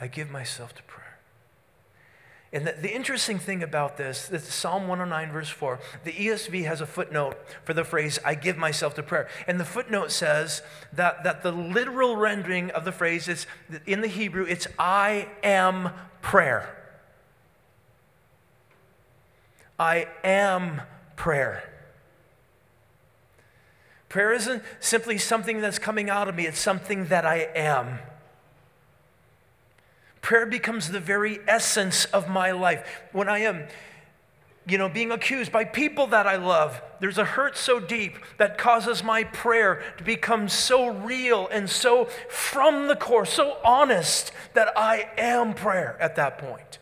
[0.00, 1.00] I give myself to prayer.
[2.52, 6.80] And the, the, interesting thing about this, this Psalm 109, verse 4, the ESV has
[6.80, 9.28] a footnote for the phrase, I give myself to prayer.
[9.46, 13.46] And the footnote says that, that the literal rendering of the phrase is,
[13.86, 15.90] in the Hebrew, it's I am
[16.22, 16.76] prayer.
[19.78, 20.82] I am
[21.14, 21.62] prayer.
[24.08, 28.00] Prayer isn't simply something that's coming out of me, it's something that I am.
[30.20, 32.84] Prayer becomes the very essence of my life.
[33.12, 33.64] When I am,
[34.66, 38.58] you know, being accused by people that I love, there's a hurt so deep that
[38.58, 44.76] causes my prayer to become so real and so from the core, so honest that
[44.76, 46.79] I am prayer at that point.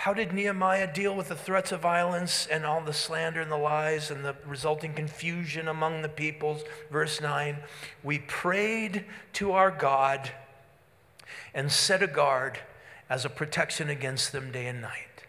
[0.00, 3.58] How did Nehemiah deal with the threats of violence and all the slander and the
[3.58, 6.62] lies and the resulting confusion among the peoples?
[6.90, 7.58] Verse 9
[8.02, 10.30] We prayed to our God
[11.52, 12.60] and set a guard
[13.10, 15.24] as a protection against them day and night.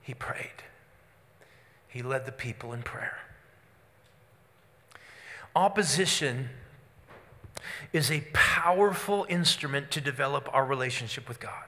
[0.00, 0.62] He prayed,
[1.86, 3.18] he led the people in prayer.
[5.54, 6.48] Opposition
[7.94, 11.64] is a powerful instrument to develop our relationship with God.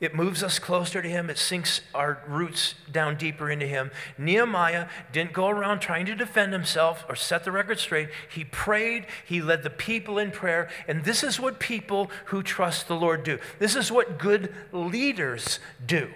[0.00, 1.30] It moves us closer to Him.
[1.30, 3.90] It sinks our roots down deeper into Him.
[4.18, 8.10] Nehemiah didn't go around trying to defend himself or set the record straight.
[8.30, 10.68] He prayed, he led the people in prayer.
[10.86, 13.38] And this is what people who trust the Lord do.
[13.58, 16.10] This is what good leaders do.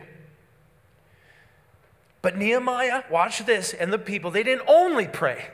[2.21, 5.49] But Nehemiah, watch this, and the people, they didn't only pray.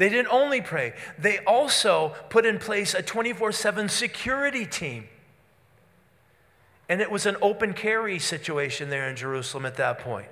[0.00, 5.08] They didn't only pray, they also put in place a 24 7 security team.
[6.88, 10.30] And it was an open carry situation there in Jerusalem at that point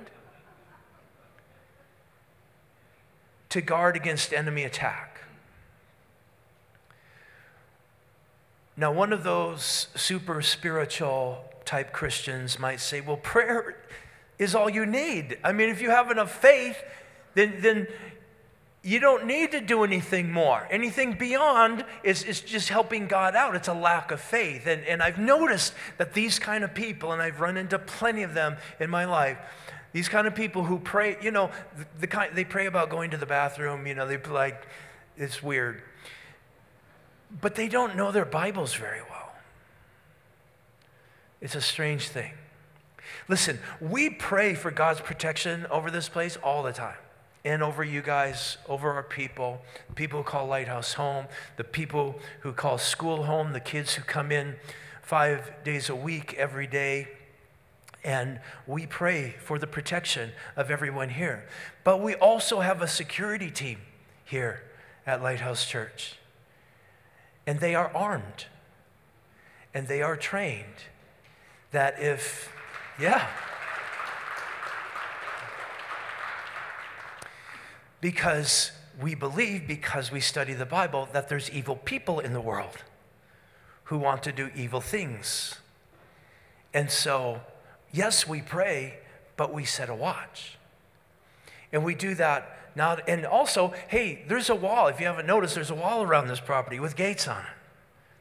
[3.50, 5.20] to guard against enemy attack.
[8.74, 13.76] Now, one of those super spiritual type Christians might say, well, prayer
[14.38, 15.36] is all you need.
[15.44, 16.82] I mean, if you have enough faith,
[17.34, 17.86] then, then
[18.82, 20.66] you don't need to do anything more.
[20.70, 23.56] Anything beyond is, is just helping God out.
[23.56, 24.66] It's a lack of faith.
[24.66, 28.34] And, and I've noticed that these kind of people, and I've run into plenty of
[28.34, 29.38] them in my life,
[29.92, 33.10] these kind of people who pray, you know, the, the kind, they pray about going
[33.10, 34.68] to the bathroom, you know, they like,
[35.16, 35.82] it's weird.
[37.40, 39.32] But they don't know their Bibles very well.
[41.40, 42.32] It's a strange thing.
[43.26, 46.96] Listen, we pray for God's protection over this place all the time
[47.48, 49.62] and over you guys, over our people,
[49.94, 51.24] people who call Lighthouse home,
[51.56, 54.56] the people who call school home, the kids who come in
[55.00, 57.08] five days a week, every day.
[58.04, 61.48] And we pray for the protection of everyone here.
[61.84, 63.78] But we also have a security team
[64.26, 64.62] here
[65.06, 66.16] at Lighthouse Church.
[67.46, 68.44] And they are armed
[69.72, 70.84] and they are trained
[71.70, 72.52] that if,
[73.00, 73.26] yeah,
[78.00, 82.84] because we believe, because we study the Bible, that there's evil people in the world
[83.84, 85.56] who want to do evil things.
[86.74, 87.40] And so,
[87.92, 88.98] yes, we pray,
[89.36, 90.58] but we set a watch.
[91.72, 92.96] And we do that now.
[93.06, 94.88] And also, hey, there's a wall.
[94.88, 97.56] If you haven't noticed, there's a wall around this property with gates on it.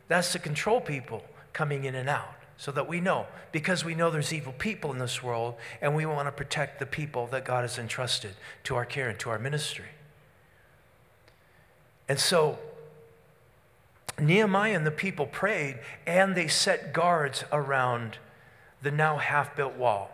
[0.08, 1.24] That's to control people
[1.54, 4.98] coming in and out so that we know, because we know there's evil people in
[4.98, 8.32] this world, and we want to protect the people that God has entrusted
[8.64, 9.86] to our care and to our ministry.
[12.10, 12.58] And so,
[14.20, 18.18] Nehemiah and the people prayed, and they set guards around
[18.82, 20.12] the now half built wall.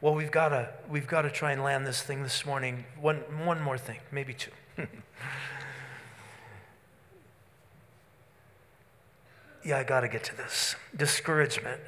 [0.00, 2.84] Well, we've got to we've got to try and land this thing this morning.
[3.00, 4.50] One, one more thing, maybe two.
[9.64, 10.76] yeah, I got to get to this.
[10.96, 11.80] Discouragement.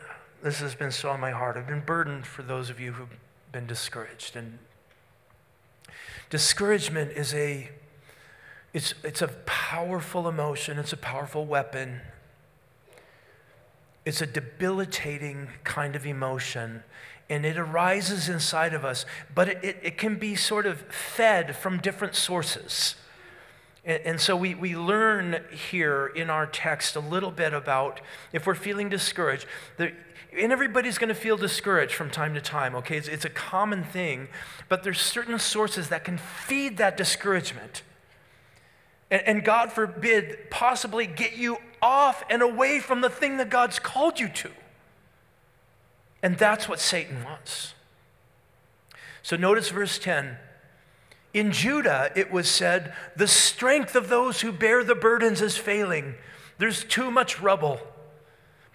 [0.42, 1.56] This has been so on my heart.
[1.56, 3.16] I've been burdened for those of you who've
[3.52, 4.36] been discouraged.
[4.36, 4.58] And
[6.30, 7.70] discouragement is a
[8.76, 12.02] it's, it's a powerful emotion, it's a powerful weapon.
[14.04, 16.82] It's a debilitating kind of emotion,
[17.30, 21.56] and it arises inside of us, but it, it, it can be sort of fed
[21.56, 22.96] from different sources.
[23.86, 28.00] And, and so we, we learn here in our text a little bit about
[28.32, 29.46] if we're feeling discouraged,
[29.78, 32.98] and everybody's going to feel discouraged from time to time, okay?
[32.98, 34.28] It's, it's a common thing,
[34.68, 37.82] but there's certain sources that can feed that discouragement.
[39.10, 43.78] And, and God forbid, possibly get you off and away from the thing that God's
[43.78, 44.50] called you to.
[46.22, 47.74] And that's what Satan wants.
[49.22, 50.38] So notice verse 10
[51.36, 56.14] in Judah, it was said, the strength of those who bear the burdens is failing.
[56.56, 57.78] There's too much rubble.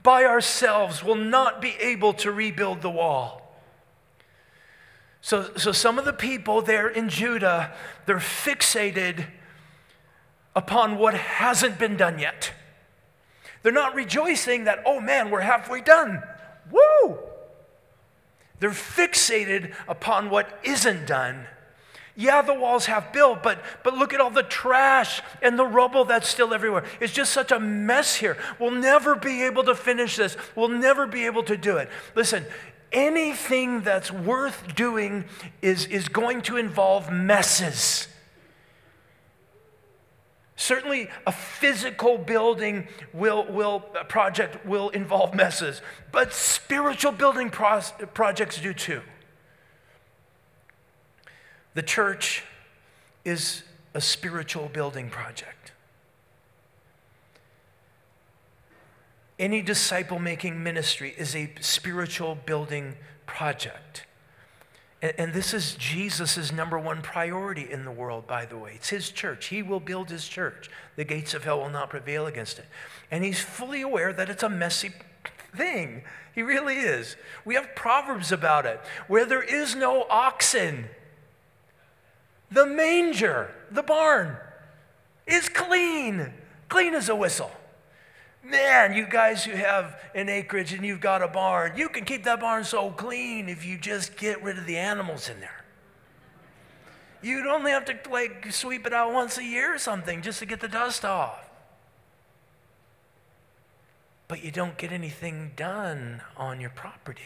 [0.03, 3.57] By ourselves, we'll not be able to rebuild the wall.
[5.21, 7.73] So, so some of the people there in Judah,
[8.05, 9.25] they're fixated
[10.55, 12.53] upon what hasn't been done yet.
[13.63, 16.21] They're not rejoicing that, oh man, we're halfway done.
[16.69, 17.17] Woo!
[18.59, 21.47] They're fixated upon what isn't done
[22.15, 26.05] yeah, the walls have built, but, but look at all the trash and the rubble
[26.05, 26.83] that's still everywhere.
[26.99, 28.37] It's just such a mess here.
[28.59, 30.35] We'll never be able to finish this.
[30.55, 31.89] We'll never be able to do it.
[32.15, 32.45] Listen,
[32.91, 35.25] anything that's worth doing
[35.61, 38.07] is, is going to involve messes.
[40.57, 45.81] Certainly, a physical building will, will project will involve messes,
[46.11, 47.81] but spiritual building pro-
[48.13, 49.01] projects do too.
[51.73, 52.43] The church
[53.23, 53.63] is
[53.93, 55.71] a spiritual building project.
[59.39, 62.95] Any disciple making ministry is a spiritual building
[63.25, 64.05] project.
[65.01, 68.73] And, and this is Jesus' number one priority in the world, by the way.
[68.75, 69.47] It's his church.
[69.47, 70.69] He will build his church.
[70.95, 72.65] The gates of hell will not prevail against it.
[73.09, 74.91] And he's fully aware that it's a messy
[75.55, 76.03] thing.
[76.35, 77.15] He really is.
[77.43, 78.79] We have proverbs about it.
[79.07, 80.85] Where there is no oxen,
[82.51, 84.37] the manger, the barn,
[85.25, 86.33] is clean,
[86.67, 87.51] clean as a whistle.
[88.43, 92.23] Man, you guys who have an acreage and you've got a barn, you can keep
[92.23, 95.63] that barn so clean if you just get rid of the animals in there.
[97.21, 100.45] You'd only have to like sweep it out once a year or something just to
[100.45, 101.47] get the dust off.
[104.27, 107.21] But you don't get anything done on your property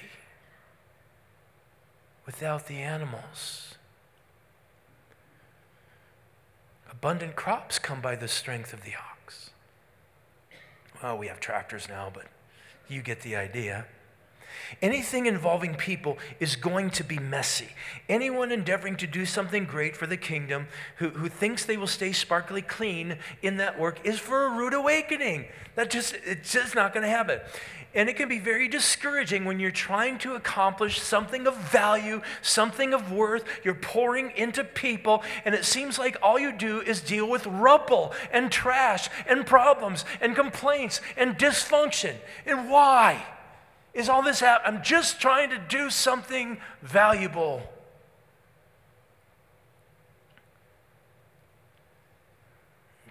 [2.26, 3.74] without the animals.
[6.96, 9.50] Abundant crops come by the strength of the ox.
[11.04, 12.24] Well, we have tractors now, but
[12.88, 13.86] you get the idea.
[14.82, 17.70] Anything involving people is going to be messy.
[18.09, 22.11] Anyone endeavoring to do something great for the kingdom who, who thinks they will stay
[22.11, 25.45] sparkly clean in that work is for a rude awakening.
[25.76, 27.39] That just, it's just not going to happen.
[27.95, 32.93] And it can be very discouraging when you're trying to accomplish something of value, something
[32.93, 33.45] of worth.
[33.63, 38.13] You're pouring into people, and it seems like all you do is deal with rubble
[38.32, 42.16] and trash and problems and complaints and dysfunction.
[42.45, 43.26] And why?
[43.96, 44.76] Is all this happening?
[44.76, 47.64] I'm just trying to do something valuable.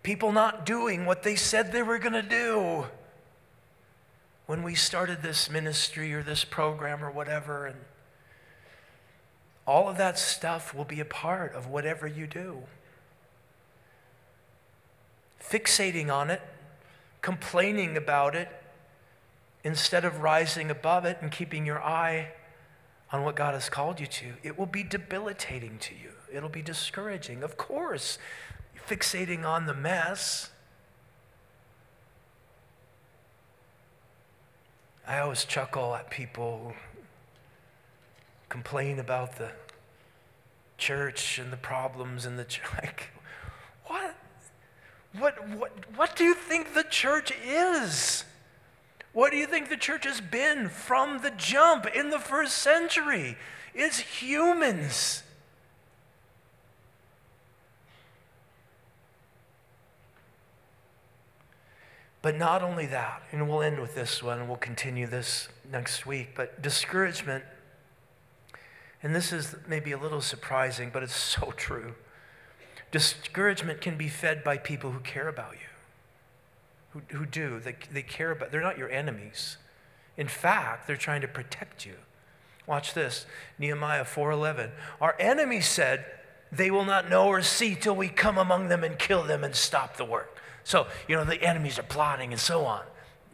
[0.02, 2.84] People not doing what they said they were going to do
[4.44, 7.64] when we started this ministry or this program or whatever.
[7.64, 7.78] And
[9.66, 12.58] all of that stuff will be a part of whatever you do.
[15.42, 16.42] Fixating on it,
[17.22, 18.50] complaining about it,
[19.64, 22.28] instead of rising above it and keeping your eye
[23.10, 26.10] on what God has called you to, it will be debilitating to you.
[26.32, 27.42] It'll be discouraging.
[27.42, 28.18] Of course,
[28.86, 30.50] fixating on the mess.
[35.06, 37.02] I always chuckle at people who
[38.48, 39.50] complain about the
[40.76, 42.64] church and the problems in the church.
[42.82, 43.10] Like,
[43.86, 44.16] what?
[45.18, 48.24] What, what, what do you think the church is?
[49.14, 53.38] What do you think the church has been from the jump in the first century?
[53.72, 55.22] It's humans.
[62.22, 66.30] But not only that, and we'll end with this one, we'll continue this next week,
[66.34, 67.44] but discouragement,
[69.00, 71.94] and this is maybe a little surprising, but it's so true.
[72.90, 75.73] Discouragement can be fed by people who care about you
[76.94, 77.60] who, who do.
[77.60, 79.58] They, they care about, they're not your enemies.
[80.16, 81.94] In fact, they're trying to protect you.
[82.66, 83.26] Watch this,
[83.58, 84.70] Nehemiah 4:11.
[85.00, 86.06] Our enemies said,
[86.50, 89.54] "They will not know or see till we come among them and kill them and
[89.54, 92.84] stop the work." So, you know, the enemies are plotting and so on.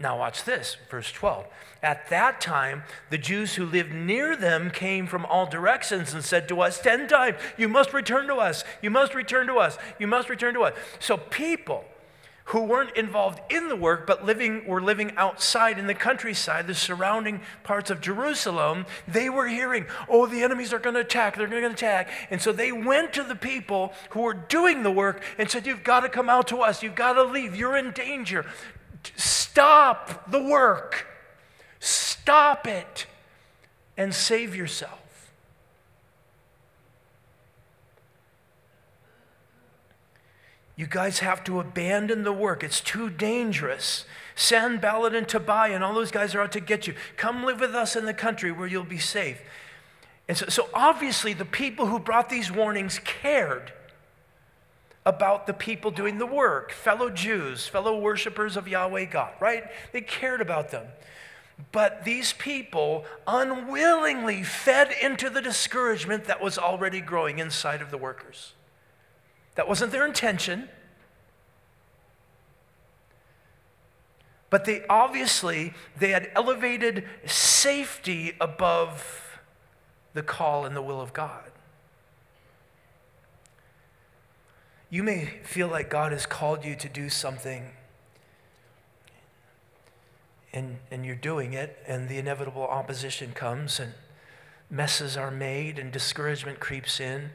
[0.01, 1.47] Now watch this, verse 12.
[1.83, 6.49] At that time, the Jews who lived near them came from all directions and said
[6.49, 8.65] to us 10 times, "You must return to us.
[8.83, 9.79] You must return to us.
[9.99, 11.85] You must return to us." So people
[12.47, 16.75] who weren't involved in the work but living were living outside in the countryside the
[16.75, 21.49] surrounding parts of jerusalem they were hearing oh the enemies are going to attack they're
[21.49, 22.11] going to attack.
[22.31, 25.85] And so they went to the people who were doing the work and said you've
[25.85, 28.47] got to come out to us you've got to leave you're in danger.
[29.17, 31.07] Stop the work.
[31.81, 33.07] Stop it
[33.97, 35.00] and save yourself
[40.81, 42.65] You guys have to abandon the work.
[42.65, 44.07] It's too dangerous.
[44.35, 46.95] Sanballat and Tobiah and all those guys are out to get you.
[47.19, 49.43] Come live with us in the country where you'll be safe.
[50.27, 53.75] And so, so obviously, the people who brought these warnings cared
[55.05, 59.65] about the people doing the work, fellow Jews, fellow worshipers of Yahweh God, right?
[59.93, 60.87] They cared about them.
[61.73, 67.99] But these people unwillingly fed into the discouragement that was already growing inside of the
[67.99, 68.55] workers.
[69.55, 70.69] That wasn't their intention.
[74.49, 79.39] But they obviously they had elevated safety above
[80.13, 81.45] the call and the will of God.
[84.89, 87.71] You may feel like God has called you to do something
[90.53, 93.93] and, and you're doing it, and the inevitable opposition comes, and
[94.69, 97.31] messes are made, and discouragement creeps in.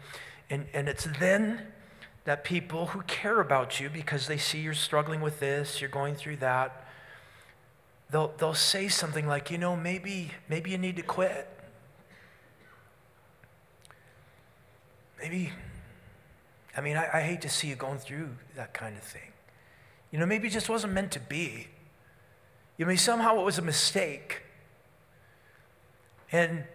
[0.49, 1.67] And, and it's then
[2.25, 6.15] that people who care about you because they see you're struggling with this, you're going
[6.15, 6.87] through that,
[8.09, 11.47] they'll, they'll say something like, you know, maybe, maybe you need to quit.
[15.19, 15.51] Maybe,
[16.75, 19.31] I mean, I, I hate to see you going through that kind of thing.
[20.11, 21.67] You know, maybe it just wasn't meant to be.
[22.77, 24.41] You know, somehow it was a mistake.
[26.31, 26.65] And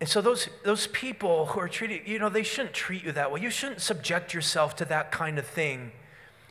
[0.00, 3.30] and so those, those people who are treating, you know, they shouldn't treat you that
[3.30, 3.40] way.
[3.40, 5.92] You shouldn't subject yourself to that kind of thing.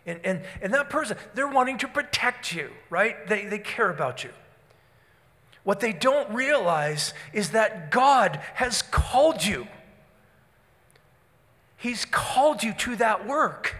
[0.06, 3.28] And, and, and that person, they're wanting to protect you, right?
[3.28, 4.30] They, they care about you.
[5.64, 9.68] What they don't realize is that God has called you
[11.80, 13.78] He's called you to that work.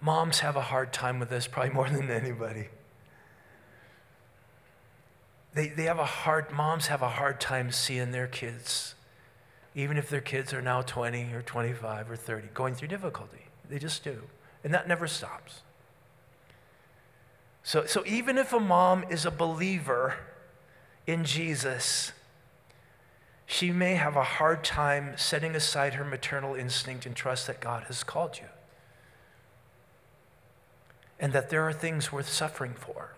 [0.00, 2.68] Moms have a hard time with this, probably more than anybody.
[5.54, 8.94] They, they have a hard, moms have a hard time seeing their kids,
[9.74, 13.46] even if their kids are now 20 or 25 or 30, going through difficulty.
[13.68, 14.22] They just do.
[14.64, 15.62] And that never stops.
[17.62, 20.16] So, so even if a mom is a believer
[21.06, 22.12] in Jesus,
[23.46, 27.84] she may have a hard time setting aside her maternal instinct and trust that God
[27.84, 28.48] has called you.
[31.18, 33.13] And that there are things worth suffering for.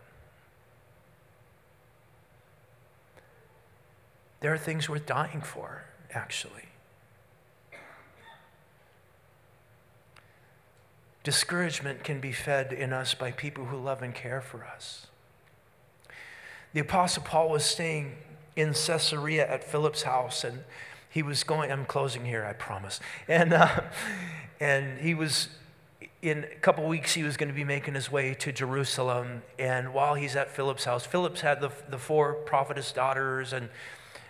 [4.41, 6.64] There are things worth dying for, actually.
[11.26, 15.09] Discouragement can be fed in us by people who love and care for us.
[16.72, 18.14] The Apostle Paul was staying
[18.55, 20.62] in Caesarea at Philip's house, and
[21.11, 21.72] he was going.
[21.72, 23.01] I'm closing here, I promise.
[23.26, 23.80] And uh,
[24.61, 25.49] and he was
[26.22, 27.14] in a couple weeks.
[27.14, 30.84] He was going to be making his way to Jerusalem, and while he's at Philip's
[30.84, 33.68] house, Philip's had the the four prophetess daughters, and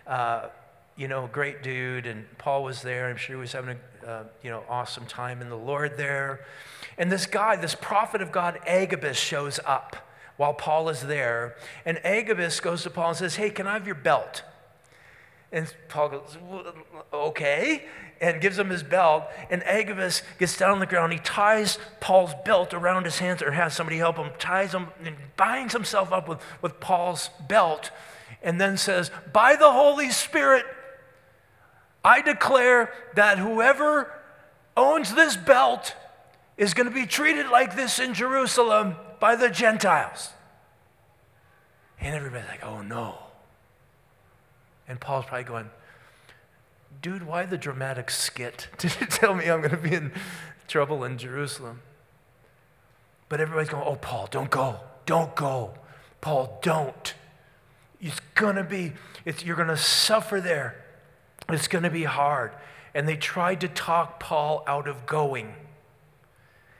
[0.07, 0.49] uh,
[0.97, 2.07] you know, great dude.
[2.07, 3.09] And Paul was there.
[3.09, 6.45] I'm sure he was having a uh, you know awesome time in the Lord there.
[6.99, 9.97] And this guy, this prophet of God, Agabus, shows up
[10.37, 11.57] while Paul is there.
[11.85, 14.43] And Agabus goes to Paul and says, Hey, can I have your belt?
[15.53, 16.39] And Paul goes,
[17.13, 17.85] Okay,
[18.21, 19.25] and gives him his belt.
[19.51, 21.13] And Agabus gets down on the ground.
[21.13, 25.17] He ties Paul's belt around his hands, or has somebody help him, ties him, and
[25.37, 27.91] binds himself up with, with Paul's belt,
[28.43, 30.65] and then says, By the Holy Spirit,
[32.05, 34.13] I declare that whoever
[34.77, 35.95] owns this belt
[36.57, 40.31] is going to be treated like this in Jerusalem by the Gentiles.
[42.01, 43.19] And everybody's like, oh no.
[44.89, 45.71] And Paul's probably going,
[47.03, 48.69] dude, why the dramatic skit?
[48.79, 50.13] Did you tell me I'm going to be in
[50.69, 51.81] trouble in Jerusalem?
[53.29, 54.79] But everybody's going, oh, Paul, don't go.
[55.05, 55.75] Don't go.
[56.21, 57.15] Paul, don't.
[58.01, 58.93] It's going to be,
[59.25, 60.85] it's, you're going to suffer there.
[61.49, 62.53] It's going to be hard.
[62.95, 65.55] And they tried to talk Paul out of going.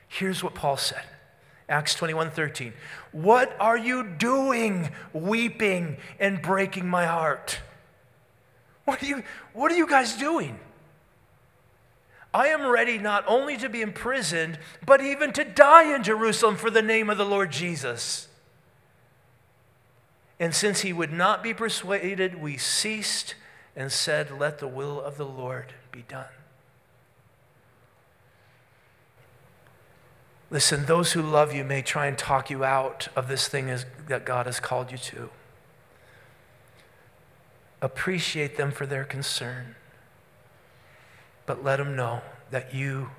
[0.07, 1.03] Here's what Paul said
[1.69, 2.73] Acts 21 13.
[3.11, 7.59] What are you doing, weeping and breaking my heart?
[8.85, 10.59] What are you, what are you guys doing?
[12.33, 16.69] I am ready not only to be imprisoned, but even to die in Jerusalem for
[16.69, 18.26] the name of the Lord Jesus.
[20.39, 23.35] And since he would not be persuaded, we ceased
[23.75, 26.25] and said, Let the will of the Lord be done.
[30.49, 33.75] Listen, those who love you may try and talk you out of this thing
[34.07, 35.29] that God has called you to.
[37.81, 39.75] Appreciate them for their concern,
[41.45, 43.09] but let them know that you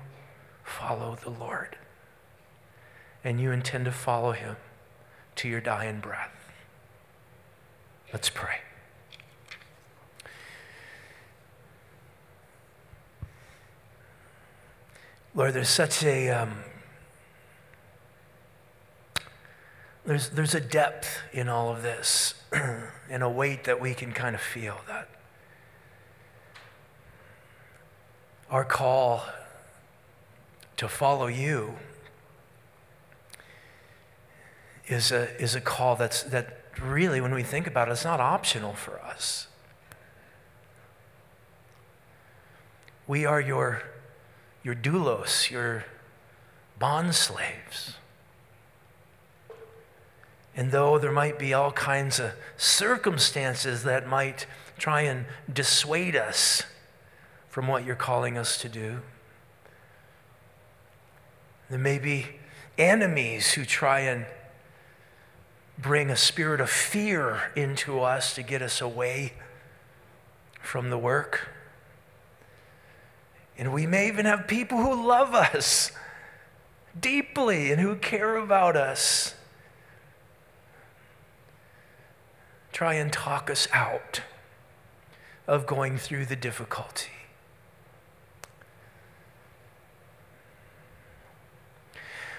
[0.63, 1.77] follow the Lord
[3.23, 4.55] and you intend to follow him
[5.35, 6.38] to your dying breath.
[8.11, 8.57] Let's pray.
[15.35, 16.63] Lord, there's such a um,
[20.09, 22.33] there's, there's a depth in all of this
[23.11, 25.07] and a weight that we can kind of feel that
[28.49, 29.23] our call
[30.77, 31.75] to follow you
[34.87, 38.19] is a, is a call that's, that really, when we think about it, it's not
[38.19, 39.47] optional for us.
[43.07, 43.81] We are your,
[44.63, 45.85] your doulos, your
[46.77, 47.95] bond slaves.
[50.55, 54.45] And though there might be all kinds of circumstances that might
[54.77, 56.63] try and dissuade us
[57.47, 58.99] from what you're calling us to do,
[61.69, 62.27] there may be
[62.77, 64.25] enemies who try and
[65.81, 69.33] bring a spirit of fear into us to get us away
[70.61, 71.49] from the work.
[73.57, 75.91] And we may even have people who love us
[76.99, 79.35] deeply and who care about us
[82.71, 84.21] try and talk us out
[85.47, 87.09] of going through the difficulty.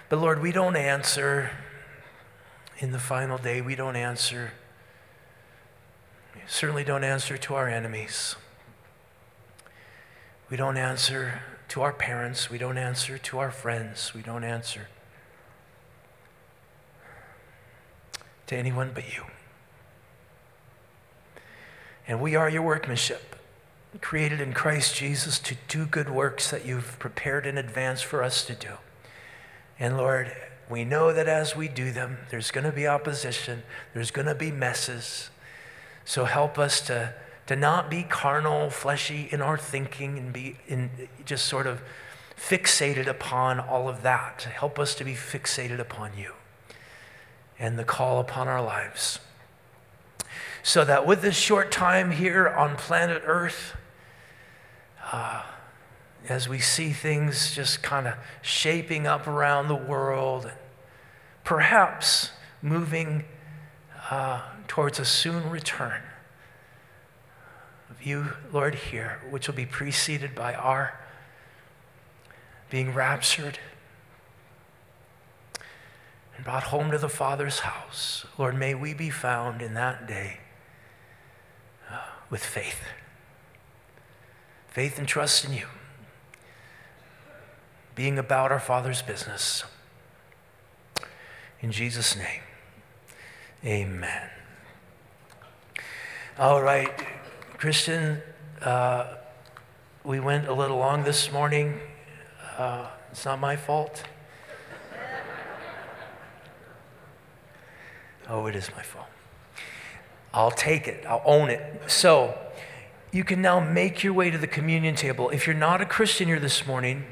[0.08, 1.50] But Lord, we don't answer
[2.80, 3.60] in the final day.
[3.60, 4.52] We don't answer.
[6.34, 8.34] We certainly don't answer to our enemies.
[10.50, 12.50] We don't answer to our parents.
[12.50, 14.12] We don't answer to our friends.
[14.14, 14.88] We don't answer
[18.48, 19.24] to anyone but you.
[22.08, 23.36] And we are your workmanship.
[24.00, 28.44] created in Christ Jesus to do good works that you've prepared in advance for us
[28.46, 28.74] to do.
[29.78, 30.32] And Lord,
[30.70, 33.62] we know that as we do them, there's going to be opposition,
[33.92, 35.30] there's going to be messes.
[36.04, 37.14] So help us to,
[37.46, 40.90] to not be carnal, fleshy in our thinking and be in,
[41.24, 41.82] just sort of
[42.36, 44.42] fixated upon all of that.
[44.42, 46.32] Help us to be fixated upon you
[47.58, 49.20] and the call upon our lives.
[50.62, 53.76] So that with this short time here on planet Earth,
[55.12, 55.42] uh,
[56.28, 60.54] as we see things just kind of shaping up around the world, and
[61.44, 62.30] perhaps
[62.62, 63.24] moving
[64.10, 66.02] uh, towards a soon return
[67.88, 70.98] of you, Lord, here, which will be preceded by our
[72.68, 73.58] being raptured
[76.36, 78.24] and brought home to the Father's house.
[78.38, 80.38] Lord, may we be found in that day
[81.90, 81.98] uh,
[82.30, 82.80] with faith.
[84.68, 85.66] Faith and trust in you
[88.00, 89.62] being about our Father's business.
[91.60, 92.40] In Jesus' name,
[93.62, 94.30] amen.
[96.38, 96.90] All right,
[97.58, 98.22] Christian,
[98.62, 99.16] uh,
[100.02, 101.78] we went a little long this morning.
[102.56, 104.02] Uh, it's not my fault.
[108.30, 109.08] Oh, it is my fault.
[110.32, 111.82] I'll take it, I'll own it.
[111.86, 112.38] So,
[113.12, 115.28] you can now make your way to the communion table.
[115.28, 117.04] If you're not a Christian here this morning,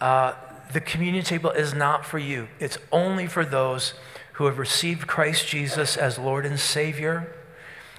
[0.00, 0.34] uh,
[0.72, 2.48] the communion table is not for you.
[2.58, 3.94] It's only for those
[4.34, 7.34] who have received Christ Jesus as Lord and Savior.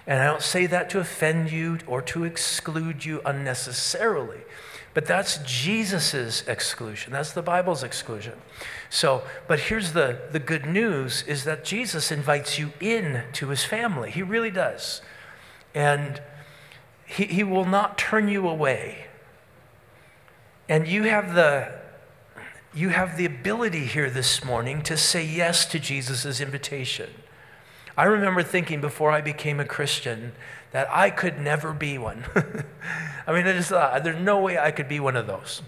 [0.07, 4.39] And I don't say that to offend you or to exclude you unnecessarily,
[4.93, 7.13] but that's Jesus' exclusion.
[7.13, 8.33] That's the Bible's exclusion.
[8.89, 13.63] So, but here's the, the good news is that Jesus invites you in to his
[13.63, 14.11] family.
[14.11, 15.01] He really does.
[15.75, 16.21] And
[17.05, 19.05] he, he will not turn you away.
[20.67, 21.80] And you have the
[22.73, 27.09] you have the ability here this morning to say yes to Jesus' invitation.
[27.97, 30.31] I remember thinking before I became a Christian
[30.71, 32.23] that I could never be one.
[33.27, 35.61] I mean, I just thought, there's no way I could be one of those.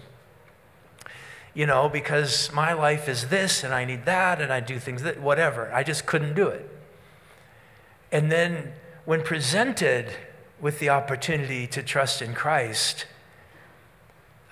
[1.52, 5.02] You know, because my life is this and I need that and I do things
[5.02, 5.70] that, whatever.
[5.72, 6.68] I just couldn't do it.
[8.10, 8.72] And then
[9.04, 10.10] when presented
[10.58, 13.04] with the opportunity to trust in Christ,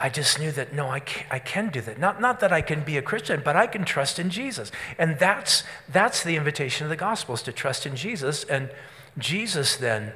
[0.03, 1.97] I just knew that no, I can, I can do that.
[1.97, 4.73] Not, not that I can be a Christian, but I can trust in Jesus.
[4.99, 8.43] And that's, that's the invitation of the gospel is to trust in Jesus.
[8.43, 8.69] And
[9.17, 10.13] Jesus then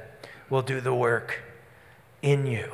[0.49, 1.39] will do the work
[2.21, 2.69] in you.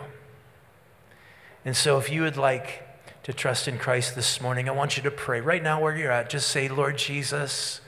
[1.64, 2.82] And so if you would like
[3.22, 6.12] to trust in Christ this morning, I want you to pray right now where you're
[6.12, 6.32] at.
[6.32, 7.80] Just say, Lord Jesus,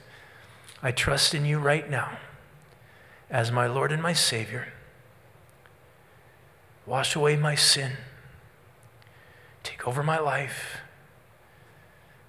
[0.84, 2.18] I trust in you right now
[3.28, 4.68] as my Lord and my Savior.
[6.86, 7.90] Wash away my sin.
[9.66, 10.78] Take over my life.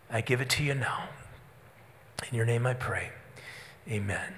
[0.10, 1.10] I give it to you now.
[2.32, 3.12] In your name I pray.
[3.88, 4.34] Amen.